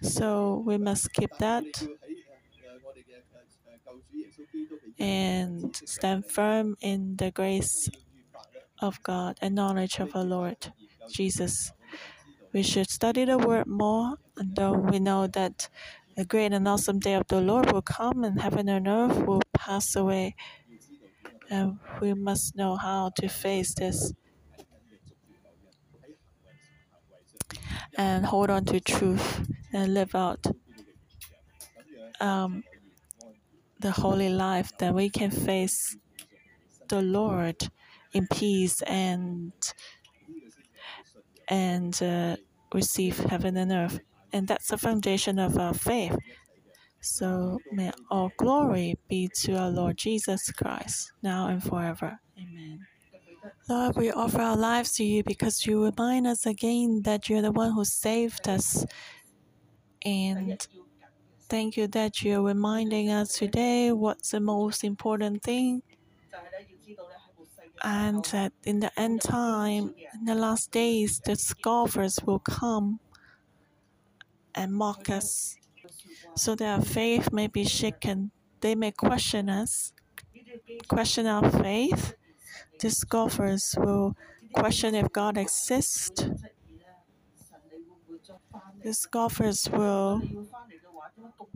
So 0.02 0.62
we 0.66 0.78
must 0.78 1.12
keep 1.12 1.30
that 1.38 1.64
and 4.98 5.76
stand 5.84 6.26
firm 6.26 6.76
in 6.80 7.16
the 7.16 7.30
grace 7.30 7.88
of 8.80 9.02
God 9.02 9.36
and 9.40 9.54
knowledge 9.54 9.98
of 9.98 10.14
our 10.14 10.24
Lord 10.24 10.72
Jesus. 11.10 11.72
We 12.52 12.62
should 12.62 12.90
study 12.90 13.24
the 13.24 13.38
word 13.38 13.66
more, 13.66 14.16
though 14.36 14.72
we 14.72 14.98
know 14.98 15.26
that 15.26 15.68
the 16.16 16.24
great 16.24 16.52
and 16.52 16.66
awesome 16.66 16.98
day 16.98 17.14
of 17.14 17.26
the 17.28 17.40
Lord 17.40 17.72
will 17.72 17.82
come 17.82 18.24
and 18.24 18.40
heaven 18.40 18.68
and 18.68 18.88
earth 18.88 19.18
will 19.26 19.42
pass 19.52 19.94
away. 19.94 20.34
And 21.50 21.78
we 22.00 22.14
must 22.14 22.56
know 22.56 22.76
how 22.76 23.10
to 23.16 23.28
face 23.28 23.74
this 23.74 24.12
and 27.96 28.26
hold 28.26 28.50
on 28.50 28.64
to 28.66 28.80
truth 28.80 29.46
and 29.72 29.94
live 29.94 30.14
out 30.14 30.46
um, 32.20 32.64
the 33.80 33.90
holy 33.90 34.28
life 34.28 34.72
that 34.78 34.94
we 34.94 35.08
can 35.08 35.30
face 35.30 35.96
the 36.88 37.02
Lord 37.02 37.70
in 38.12 38.26
peace 38.28 38.82
and 38.82 39.52
and 41.48 42.02
uh, 42.02 42.36
receive 42.74 43.18
heaven 43.18 43.56
and 43.56 43.72
earth, 43.72 44.00
and 44.32 44.46
that's 44.46 44.68
the 44.68 44.78
foundation 44.78 45.38
of 45.38 45.58
our 45.58 45.74
faith. 45.74 46.16
So 47.00 47.58
may 47.72 47.92
all 48.10 48.30
glory 48.36 48.96
be 49.08 49.28
to 49.42 49.56
our 49.56 49.70
Lord 49.70 49.96
Jesus 49.96 50.50
Christ, 50.50 51.12
now 51.22 51.48
and 51.48 51.62
forever. 51.62 52.18
Amen. 52.36 52.86
Lord, 53.68 53.96
we 53.96 54.10
offer 54.10 54.40
our 54.40 54.56
lives 54.56 54.92
to 54.96 55.04
you 55.04 55.22
because 55.22 55.66
you 55.66 55.84
remind 55.84 56.26
us 56.26 56.46
again 56.46 57.02
that 57.04 57.28
you're 57.28 57.42
the 57.42 57.52
one 57.52 57.72
who 57.72 57.84
saved 57.84 58.48
us. 58.48 58.84
And 60.04 60.66
thank 61.48 61.76
you 61.76 61.86
that 61.88 62.22
you're 62.22 62.42
reminding 62.42 63.10
us 63.10 63.34
today 63.34 63.92
what's 63.92 64.30
the 64.30 64.40
most 64.40 64.84
important 64.84 65.42
thing. 65.42 65.82
And 67.82 68.24
that 68.26 68.52
in 68.64 68.80
the 68.80 68.90
end 68.98 69.22
time, 69.22 69.94
in 70.14 70.24
the 70.24 70.34
last 70.34 70.70
days, 70.70 71.20
the 71.24 71.36
scoffers 71.36 72.18
will 72.24 72.38
come 72.38 73.00
and 74.54 74.72
mock 74.72 75.08
us, 75.08 75.56
so 76.34 76.54
their 76.54 76.80
faith 76.80 77.32
may 77.32 77.46
be 77.46 77.64
shaken. 77.64 78.30
They 78.60 78.74
may 78.74 78.90
question 78.90 79.48
us, 79.48 79.92
question 80.88 81.26
our 81.26 81.48
faith. 81.50 82.14
The 82.80 82.90
scoffers 82.90 83.74
will 83.78 84.16
question 84.52 84.94
if 84.94 85.12
God 85.12 85.36
exists. 85.36 86.28
The 88.82 88.94
scoffers 88.94 89.68
will 89.70 90.22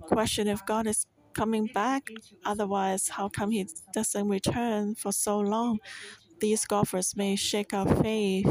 question 0.01 0.49
if 0.49 0.65
God 0.67 0.87
is 0.87 1.07
coming 1.35 1.66
back. 1.66 2.11
Otherwise, 2.45 3.09
how 3.09 3.29
come 3.29 3.51
He 3.51 3.66
doesn't 3.92 4.29
return 4.29 4.95
for 4.95 5.12
so 5.12 5.38
long? 5.38 5.81
These 6.40 6.64
golfers 6.66 7.16
may 7.16 7.37
shake 7.37 7.73
our 7.75 7.88
faith. 8.03 8.47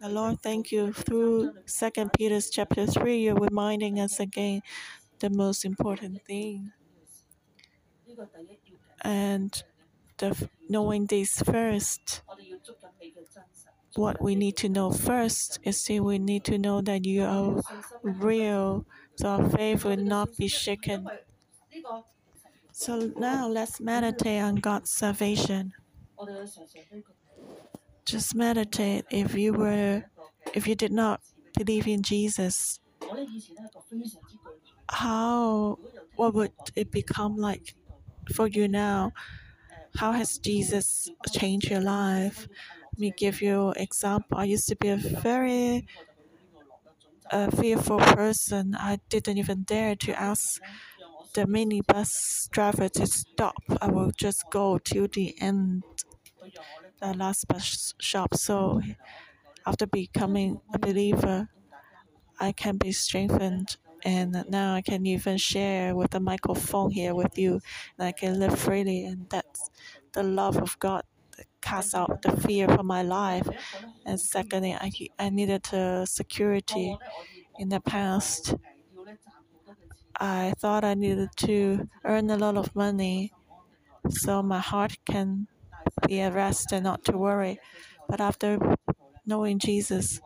The 0.00 0.08
Lord, 0.08 0.40
thank 0.42 0.72
you. 0.72 0.92
Through 0.92 1.52
Second 1.66 2.12
Peter 2.12 2.40
chapter 2.40 2.86
three, 2.86 3.18
you're 3.20 3.34
reminding 3.34 4.00
us 4.00 4.20
again 4.20 4.62
the 5.20 5.30
most 5.30 5.64
important 5.64 6.24
thing. 6.24 6.72
And 9.02 9.62
the, 10.18 10.48
knowing 10.68 11.06
this 11.06 11.42
first, 11.42 12.22
what 13.96 14.22
we 14.22 14.34
need 14.34 14.56
to 14.56 14.68
know 14.68 14.90
first 14.90 15.58
is 15.62 15.82
that 15.84 16.02
we 16.02 16.18
need 16.18 16.44
to 16.44 16.58
know 16.58 16.80
that 16.82 17.04
you 17.04 17.24
are 17.24 17.60
real, 18.02 18.86
so 19.20 19.28
our 19.28 19.50
faith 19.50 19.84
will 19.84 19.98
not 19.98 20.34
be 20.38 20.48
shaken. 20.48 21.06
So 22.72 23.12
now 23.18 23.48
let's 23.48 23.78
meditate 23.78 24.40
on 24.40 24.54
God's 24.56 24.90
salvation. 24.92 25.74
Just 28.06 28.34
meditate 28.34 29.04
if 29.10 29.34
you 29.34 29.52
were, 29.52 30.04
if 30.54 30.66
you 30.66 30.74
did 30.74 30.90
not 30.90 31.20
believe 31.54 31.86
in 31.86 32.02
Jesus, 32.02 32.80
how, 34.88 35.78
what 36.16 36.32
would 36.32 36.52
it 36.74 36.90
become 36.90 37.36
like 37.36 37.74
for 38.34 38.46
you 38.46 38.68
now? 38.68 39.12
How 39.96 40.12
has 40.12 40.38
Jesus 40.38 41.10
changed 41.30 41.70
your 41.70 41.82
life? 41.82 42.48
Let 42.92 42.98
me 42.98 43.12
give 43.14 43.42
you 43.42 43.72
example. 43.76 44.38
I 44.38 44.44
used 44.44 44.68
to 44.68 44.76
be 44.76 44.88
a 44.88 44.96
very 44.96 45.86
uh, 47.30 47.50
fearful 47.50 47.98
person. 47.98 48.74
I 48.74 49.00
didn't 49.08 49.38
even 49.38 49.62
dare 49.62 49.96
to 49.96 50.12
ask 50.20 50.60
the 51.34 51.42
minibus 51.46 52.50
driver 52.50 52.88
to 52.90 53.06
stop. 53.06 53.56
I 53.80 53.88
will 53.90 54.12
just 54.12 54.44
go 54.50 54.78
to 54.78 55.08
the 55.08 55.34
end, 55.40 55.84
the 57.00 57.14
last 57.14 57.48
bus 57.48 57.94
stop. 58.00 58.34
So 58.34 58.80
after 59.66 59.86
becoming 59.86 60.60
a 60.74 60.78
believer, 60.78 61.48
I 62.40 62.52
can 62.52 62.76
be 62.78 62.92
strengthened 62.92 63.76
and 64.04 64.44
now 64.48 64.74
I 64.74 64.82
can 64.82 65.06
even 65.06 65.38
share 65.38 65.94
with 65.96 66.12
the 66.12 66.20
microphone 66.20 66.90
here 66.92 67.14
with 67.14 67.38
you, 67.38 67.60
and 67.98 68.08
I 68.08 68.12
can 68.12 68.38
live 68.38 68.58
freely, 68.58 69.04
and 69.04 69.28
that's 69.30 69.70
the 70.12 70.22
love 70.22 70.56
of 70.58 70.78
God 70.78 71.04
casts 71.60 71.94
out 71.94 72.22
the 72.22 72.32
fear 72.40 72.66
from 72.68 72.86
my 72.86 73.02
life. 73.02 73.48
And 74.06 74.20
secondly, 74.20 74.74
I 74.74 74.90
I 75.18 75.30
needed 75.30 75.62
the 75.64 76.06
security. 76.06 76.96
In 77.58 77.68
the 77.68 77.80
past, 77.80 78.54
I 80.20 80.52
thought 80.58 80.84
I 80.84 80.94
needed 80.94 81.30
to 81.48 81.88
earn 82.04 82.30
a 82.30 82.36
lot 82.36 82.56
of 82.56 82.74
money, 82.76 83.32
so 84.10 84.42
my 84.42 84.60
heart 84.60 84.96
can 85.06 85.48
be 86.06 86.20
at 86.20 86.34
rest 86.34 86.72
and 86.72 86.84
not 86.84 87.04
to 87.04 87.16
worry. 87.18 87.60
But 88.08 88.20
after 88.20 88.58
knowing 89.26 89.58
Jesus, 89.58 90.20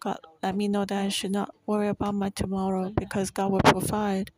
God 0.00 0.18
let 0.42 0.56
me 0.56 0.68
know 0.68 0.84
that 0.86 1.04
I 1.04 1.08
should 1.08 1.32
not 1.32 1.54
worry 1.66 1.88
about 1.88 2.14
my 2.14 2.30
tomorrow 2.30 2.90
because 2.90 3.30
God 3.30 3.52
will 3.52 3.60
provide. 3.64 4.30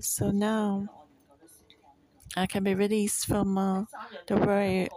So 0.00 0.30
now 0.30 0.88
I 2.36 2.46
can 2.46 2.62
be 2.64 2.74
released 2.74 3.26
from 3.26 3.56
uh, 3.58 3.84
the 4.28 4.36
worry 4.36 4.88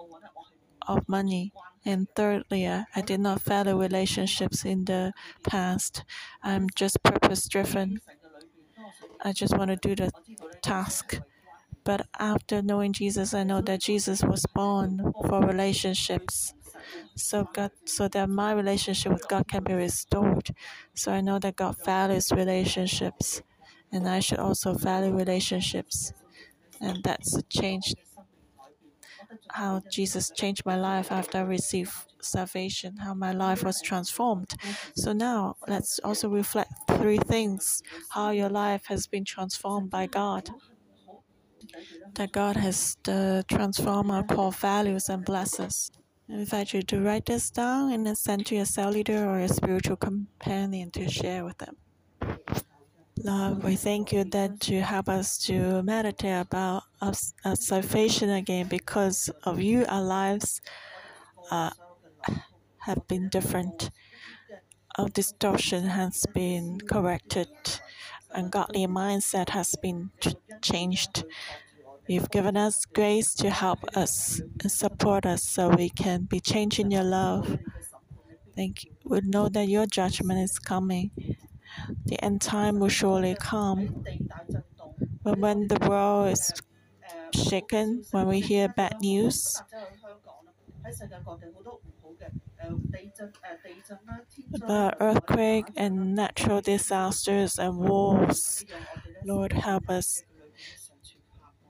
of 0.87 1.07
money. 1.09 1.53
And 1.85 2.07
thirdly, 2.15 2.65
uh, 2.65 2.83
I 2.95 3.01
did 3.01 3.19
not 3.21 3.41
value 3.43 3.79
relationships 3.79 4.65
in 4.65 4.85
the 4.85 5.13
past. 5.43 6.03
I'm 6.43 6.67
just 6.75 7.01
purpose 7.03 7.47
driven. 7.47 8.01
I 9.23 9.31
just 9.33 9.57
want 9.57 9.69
to 9.69 9.75
do 9.77 9.95
the 9.95 10.11
task. 10.61 11.19
But 11.83 12.07
after 12.19 12.61
knowing 12.61 12.93
Jesus, 12.93 13.33
I 13.33 13.43
know 13.43 13.61
that 13.61 13.81
Jesus 13.81 14.23
was 14.23 14.45
born 14.53 15.13
for 15.27 15.41
relationships 15.41 16.53
so 17.15 17.45
God, 17.53 17.71
so 17.85 18.07
that 18.09 18.29
my 18.29 18.53
relationship 18.53 19.11
with 19.13 19.27
God 19.27 19.47
can 19.47 19.63
be 19.63 19.73
restored. 19.73 20.51
So 20.95 21.11
I 21.11 21.21
know 21.21 21.39
that 21.39 21.55
God 21.55 21.75
values 21.83 22.31
relationships, 22.31 23.41
and 23.91 24.07
I 24.07 24.19
should 24.19 24.39
also 24.39 24.73
value 24.73 25.13
relationships, 25.15 26.13
and 26.81 27.03
that's 27.03 27.41
changed 27.49 27.95
how 29.49 29.81
Jesus 29.91 30.31
changed 30.35 30.65
my 30.65 30.75
life 30.77 31.11
after 31.11 31.39
I 31.39 31.41
received 31.41 31.93
salvation, 32.21 32.97
how 32.97 33.13
my 33.13 33.31
life 33.31 33.63
was 33.63 33.81
transformed. 33.81 34.55
So 34.95 35.13
now 35.13 35.55
let's 35.67 35.99
also 36.03 36.29
reflect 36.29 36.71
three 36.91 37.17
things 37.17 37.81
how 38.09 38.31
your 38.31 38.49
life 38.49 38.85
has 38.87 39.07
been 39.07 39.25
transformed 39.25 39.89
by 39.89 40.07
God. 40.07 40.49
That 42.15 42.31
God 42.31 42.55
has 42.55 42.97
uh, 43.07 43.43
transformed 43.47 44.11
our 44.11 44.23
core 44.23 44.51
values 44.51 45.09
and 45.09 45.25
bless 45.25 45.59
us. 45.59 45.91
I 46.29 46.33
invite 46.33 46.73
you 46.73 46.81
to 46.83 47.01
write 47.01 47.25
this 47.25 47.49
down 47.49 47.91
and 47.91 48.05
then 48.05 48.15
send 48.15 48.45
to 48.47 48.55
your 48.55 48.65
cell 48.65 48.91
leader 48.91 49.25
or 49.29 49.39
your 49.39 49.47
spiritual 49.47 49.95
companion 49.95 50.91
to 50.91 51.09
share 51.09 51.45
with 51.45 51.57
them. 51.57 51.75
Lord, 53.23 53.63
we 53.63 53.75
thank 53.75 54.11
you 54.11 54.23
that 54.25 54.69
you 54.69 54.81
help 54.81 55.09
us 55.09 55.37
to 55.45 55.81
meditate 55.81 56.39
about 56.41 56.83
our, 57.01 57.13
salvation 57.55 58.29
again 58.29 58.67
because 58.67 59.29
of 59.43 59.59
you, 59.59 59.85
our 59.89 60.03
lives 60.03 60.61
uh, 61.49 61.71
have 62.79 63.07
been 63.07 63.29
different. 63.29 63.89
Our 64.97 65.09
distortion 65.09 65.85
has 65.85 66.25
been 66.33 66.79
corrected, 66.81 67.47
and 68.31 68.51
godly 68.51 68.85
mindset 68.85 69.49
has 69.49 69.75
been 69.75 70.11
changed. 70.61 71.25
You've 72.07 72.29
given 72.29 72.55
us 72.55 72.85
grace 72.85 73.33
to 73.35 73.49
help 73.49 73.79
us 73.95 74.41
and 74.61 74.71
support 74.71 75.25
us 75.25 75.43
so 75.43 75.69
we 75.69 75.89
can 75.89 76.23
be 76.23 76.39
changed 76.39 76.79
in 76.79 76.91
your 76.91 77.03
love. 77.03 77.57
Thank 78.55 78.85
you. 78.85 78.91
We 79.05 79.21
know 79.21 79.49
that 79.49 79.67
your 79.67 79.85
judgment 79.87 80.39
is 80.39 80.59
coming. 80.59 81.11
The 82.05 82.23
end 82.23 82.41
time 82.41 82.79
will 82.79 82.89
surely 82.89 83.35
come. 83.35 84.07
But 85.23 85.37
when 85.37 85.67
the 85.67 85.77
world 85.87 86.29
is 86.29 86.51
shaken, 87.35 88.05
when 88.11 88.27
we 88.27 88.41
hear 88.41 88.67
bad 88.69 88.99
news, 88.99 89.63
about 94.53 94.95
earthquake 94.99 95.71
and 95.77 96.13
natural 96.15 96.61
disasters 96.61 97.57
and 97.57 97.77
wars, 97.77 98.65
Lord, 99.23 99.53
help 99.53 99.89
us 99.89 100.23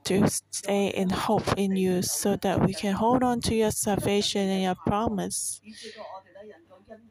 to 0.04 0.26
stay 0.50 0.88
in 0.88 1.10
hope 1.10 1.56
in 1.56 1.76
you 1.76 2.02
so 2.02 2.36
that 2.36 2.60
we 2.66 2.74
can 2.74 2.94
hold 2.94 3.22
on 3.22 3.40
to 3.42 3.54
your 3.54 3.70
salvation 3.70 4.48
and 4.48 4.62
your 4.62 4.74
promise, 4.74 5.60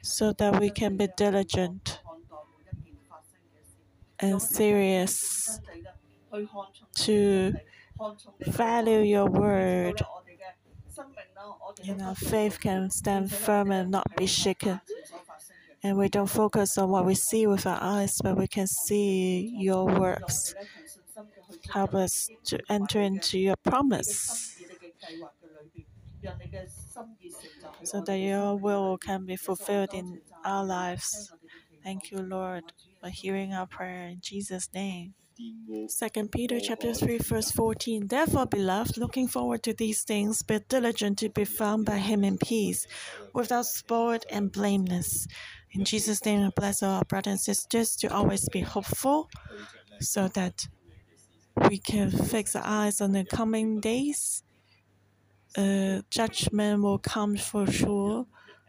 so 0.01 0.33
that 0.33 0.59
we 0.59 0.71
can 0.71 0.97
be 0.97 1.07
diligent 1.07 1.99
and 4.19 4.41
serious 4.41 5.59
to 6.95 7.53
value 8.41 8.99
your 8.99 9.27
word. 9.27 10.01
And 11.87 12.01
our 12.01 12.15
faith 12.15 12.59
can 12.59 12.89
stand 12.91 13.31
firm 13.31 13.71
and 13.71 13.89
not 13.91 14.15
be 14.15 14.25
shaken. 14.27 14.81
And 15.83 15.97
we 15.97 16.09
don't 16.09 16.29
focus 16.29 16.77
on 16.77 16.89
what 16.89 17.05
we 17.05 17.15
see 17.15 17.47
with 17.47 17.65
our 17.65 17.79
eyes, 17.81 18.19
but 18.23 18.37
we 18.37 18.47
can 18.47 18.67
see 18.67 19.53
your 19.57 19.85
works. 19.85 20.53
Help 21.73 21.93
us 21.93 22.29
to 22.45 22.59
enter 22.69 22.99
into 23.01 23.37
your 23.39 23.55
promise 23.57 24.55
so 27.83 28.01
that 28.01 28.17
your 28.17 28.55
will 28.55 28.97
can 28.97 29.25
be 29.25 29.35
fulfilled 29.35 29.93
in 29.93 30.21
our 30.43 30.65
lives. 30.65 31.31
Thank 31.83 32.11
you, 32.11 32.19
Lord, 32.19 32.63
for 33.01 33.09
hearing 33.09 33.53
our 33.53 33.67
prayer 33.67 34.07
in 34.07 34.19
Jesus' 34.21 34.69
name. 34.73 35.13
Second 35.87 36.31
Peter 36.31 36.59
chapter 36.59 36.95
3 36.95 37.19
verse 37.19 37.51
14 37.51 38.07
Therefore 38.07 38.47
beloved 38.47 38.97
looking 38.97 39.27
forward 39.27 39.61
to 39.61 39.73
these 39.73 40.01
things 40.01 40.41
be 40.41 40.59
diligent 40.67 41.19
to 41.19 41.29
be 41.29 41.45
found 41.45 41.85
by 41.85 41.97
him 41.97 42.23
in 42.23 42.39
peace 42.39 42.87
without 43.33 43.67
spot 43.67 44.25
and 44.31 44.51
blameless. 44.51 45.27
In 45.73 45.85
Jesus 45.85 46.25
name 46.25 46.43
I 46.43 46.49
bless 46.55 46.81
all 46.81 46.95
our 46.95 47.05
brothers 47.05 47.31
and 47.31 47.39
sisters 47.39 47.95
to 47.97 48.07
always 48.07 48.49
be 48.49 48.61
hopeful 48.61 49.29
so 49.99 50.27
that 50.29 50.67
we 51.69 51.77
can 51.77 52.09
fix 52.09 52.55
our 52.55 52.65
eyes 52.65 52.99
on 52.99 53.11
the 53.11 53.23
coming 53.23 53.79
days. 53.79 54.43
Uh, 55.55 56.01
judgment 56.09 56.81
will 56.81 56.99
come 56.99 57.35
for 57.35 57.65
sure, 57.67 58.25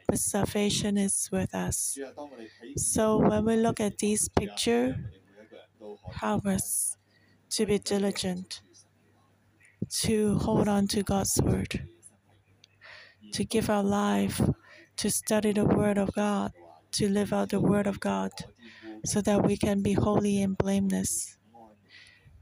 but 0.09 0.19
salvation 0.19 0.97
is 0.97 1.29
with 1.31 1.55
us. 1.55 1.99
So 2.77 3.19
when 3.19 3.45
we 3.45 3.57
look 3.57 3.79
at 3.79 3.99
this 3.99 4.29
picture, 4.29 4.97
help 6.15 6.47
us 6.47 6.97
to 7.51 7.67
be 7.67 7.79
diligent, 7.79 8.63
to 10.01 10.39
hold 10.39 10.67
on 10.67 10.87
to 10.89 11.03
God's 11.03 11.39
word, 11.43 11.89
to 13.33 13.45
give 13.45 13.69
our 13.69 13.83
life, 13.83 14.41
to 14.97 15.11
study 15.11 15.53
the 15.53 15.67
word 15.67 15.99
of 15.99 16.13
God, 16.15 16.53
to 16.93 17.09
live 17.09 17.33
out 17.33 17.51
the 17.51 17.61
word 17.61 17.87
of 17.87 18.01
God, 18.01 18.31
so 19.05 19.21
that 19.21 19.47
we 19.47 19.57
can 19.59 19.83
be 19.83 19.93
holy 19.93 20.41
and 20.41 20.57
blameless. 20.57 21.37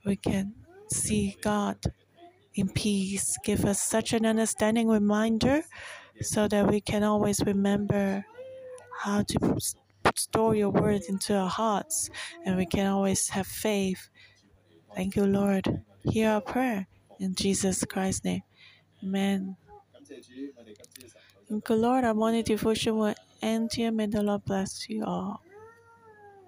We 0.04 0.14
can 0.14 0.54
see 0.92 1.36
God 1.42 1.78
in 2.54 2.68
peace. 2.68 3.36
Give 3.44 3.64
us 3.64 3.82
such 3.82 4.12
an 4.12 4.24
understanding 4.24 4.86
reminder 4.88 5.62
so 6.22 6.48
that 6.48 6.66
we 6.66 6.80
can 6.80 7.02
always 7.02 7.40
remember 7.44 8.24
how 9.00 9.22
to 9.22 9.58
store 10.14 10.54
your 10.54 10.70
word 10.70 11.02
into 11.08 11.36
our 11.36 11.48
hearts 11.48 12.08
and 12.44 12.56
we 12.56 12.66
can 12.66 12.86
always 12.86 13.28
have 13.30 13.46
faith. 13.46 14.08
Thank 14.94 15.16
you, 15.16 15.26
Lord. 15.26 15.82
Hear 16.02 16.30
our 16.30 16.40
prayer 16.40 16.86
in 17.18 17.34
Jesus 17.34 17.84
Christ's 17.84 18.24
name. 18.24 18.42
Amen. 19.02 19.56
Thank 21.48 21.68
you, 21.68 21.76
Lord. 21.76 22.04
Our 22.04 22.14
morning 22.14 22.42
devotion 22.44 22.96
will 22.96 23.14
end 23.42 23.72
here. 23.74 23.92
May 23.92 24.06
the 24.06 24.22
Lord 24.22 24.44
bless 24.44 24.88
you 24.88 25.04
all. 25.04 25.42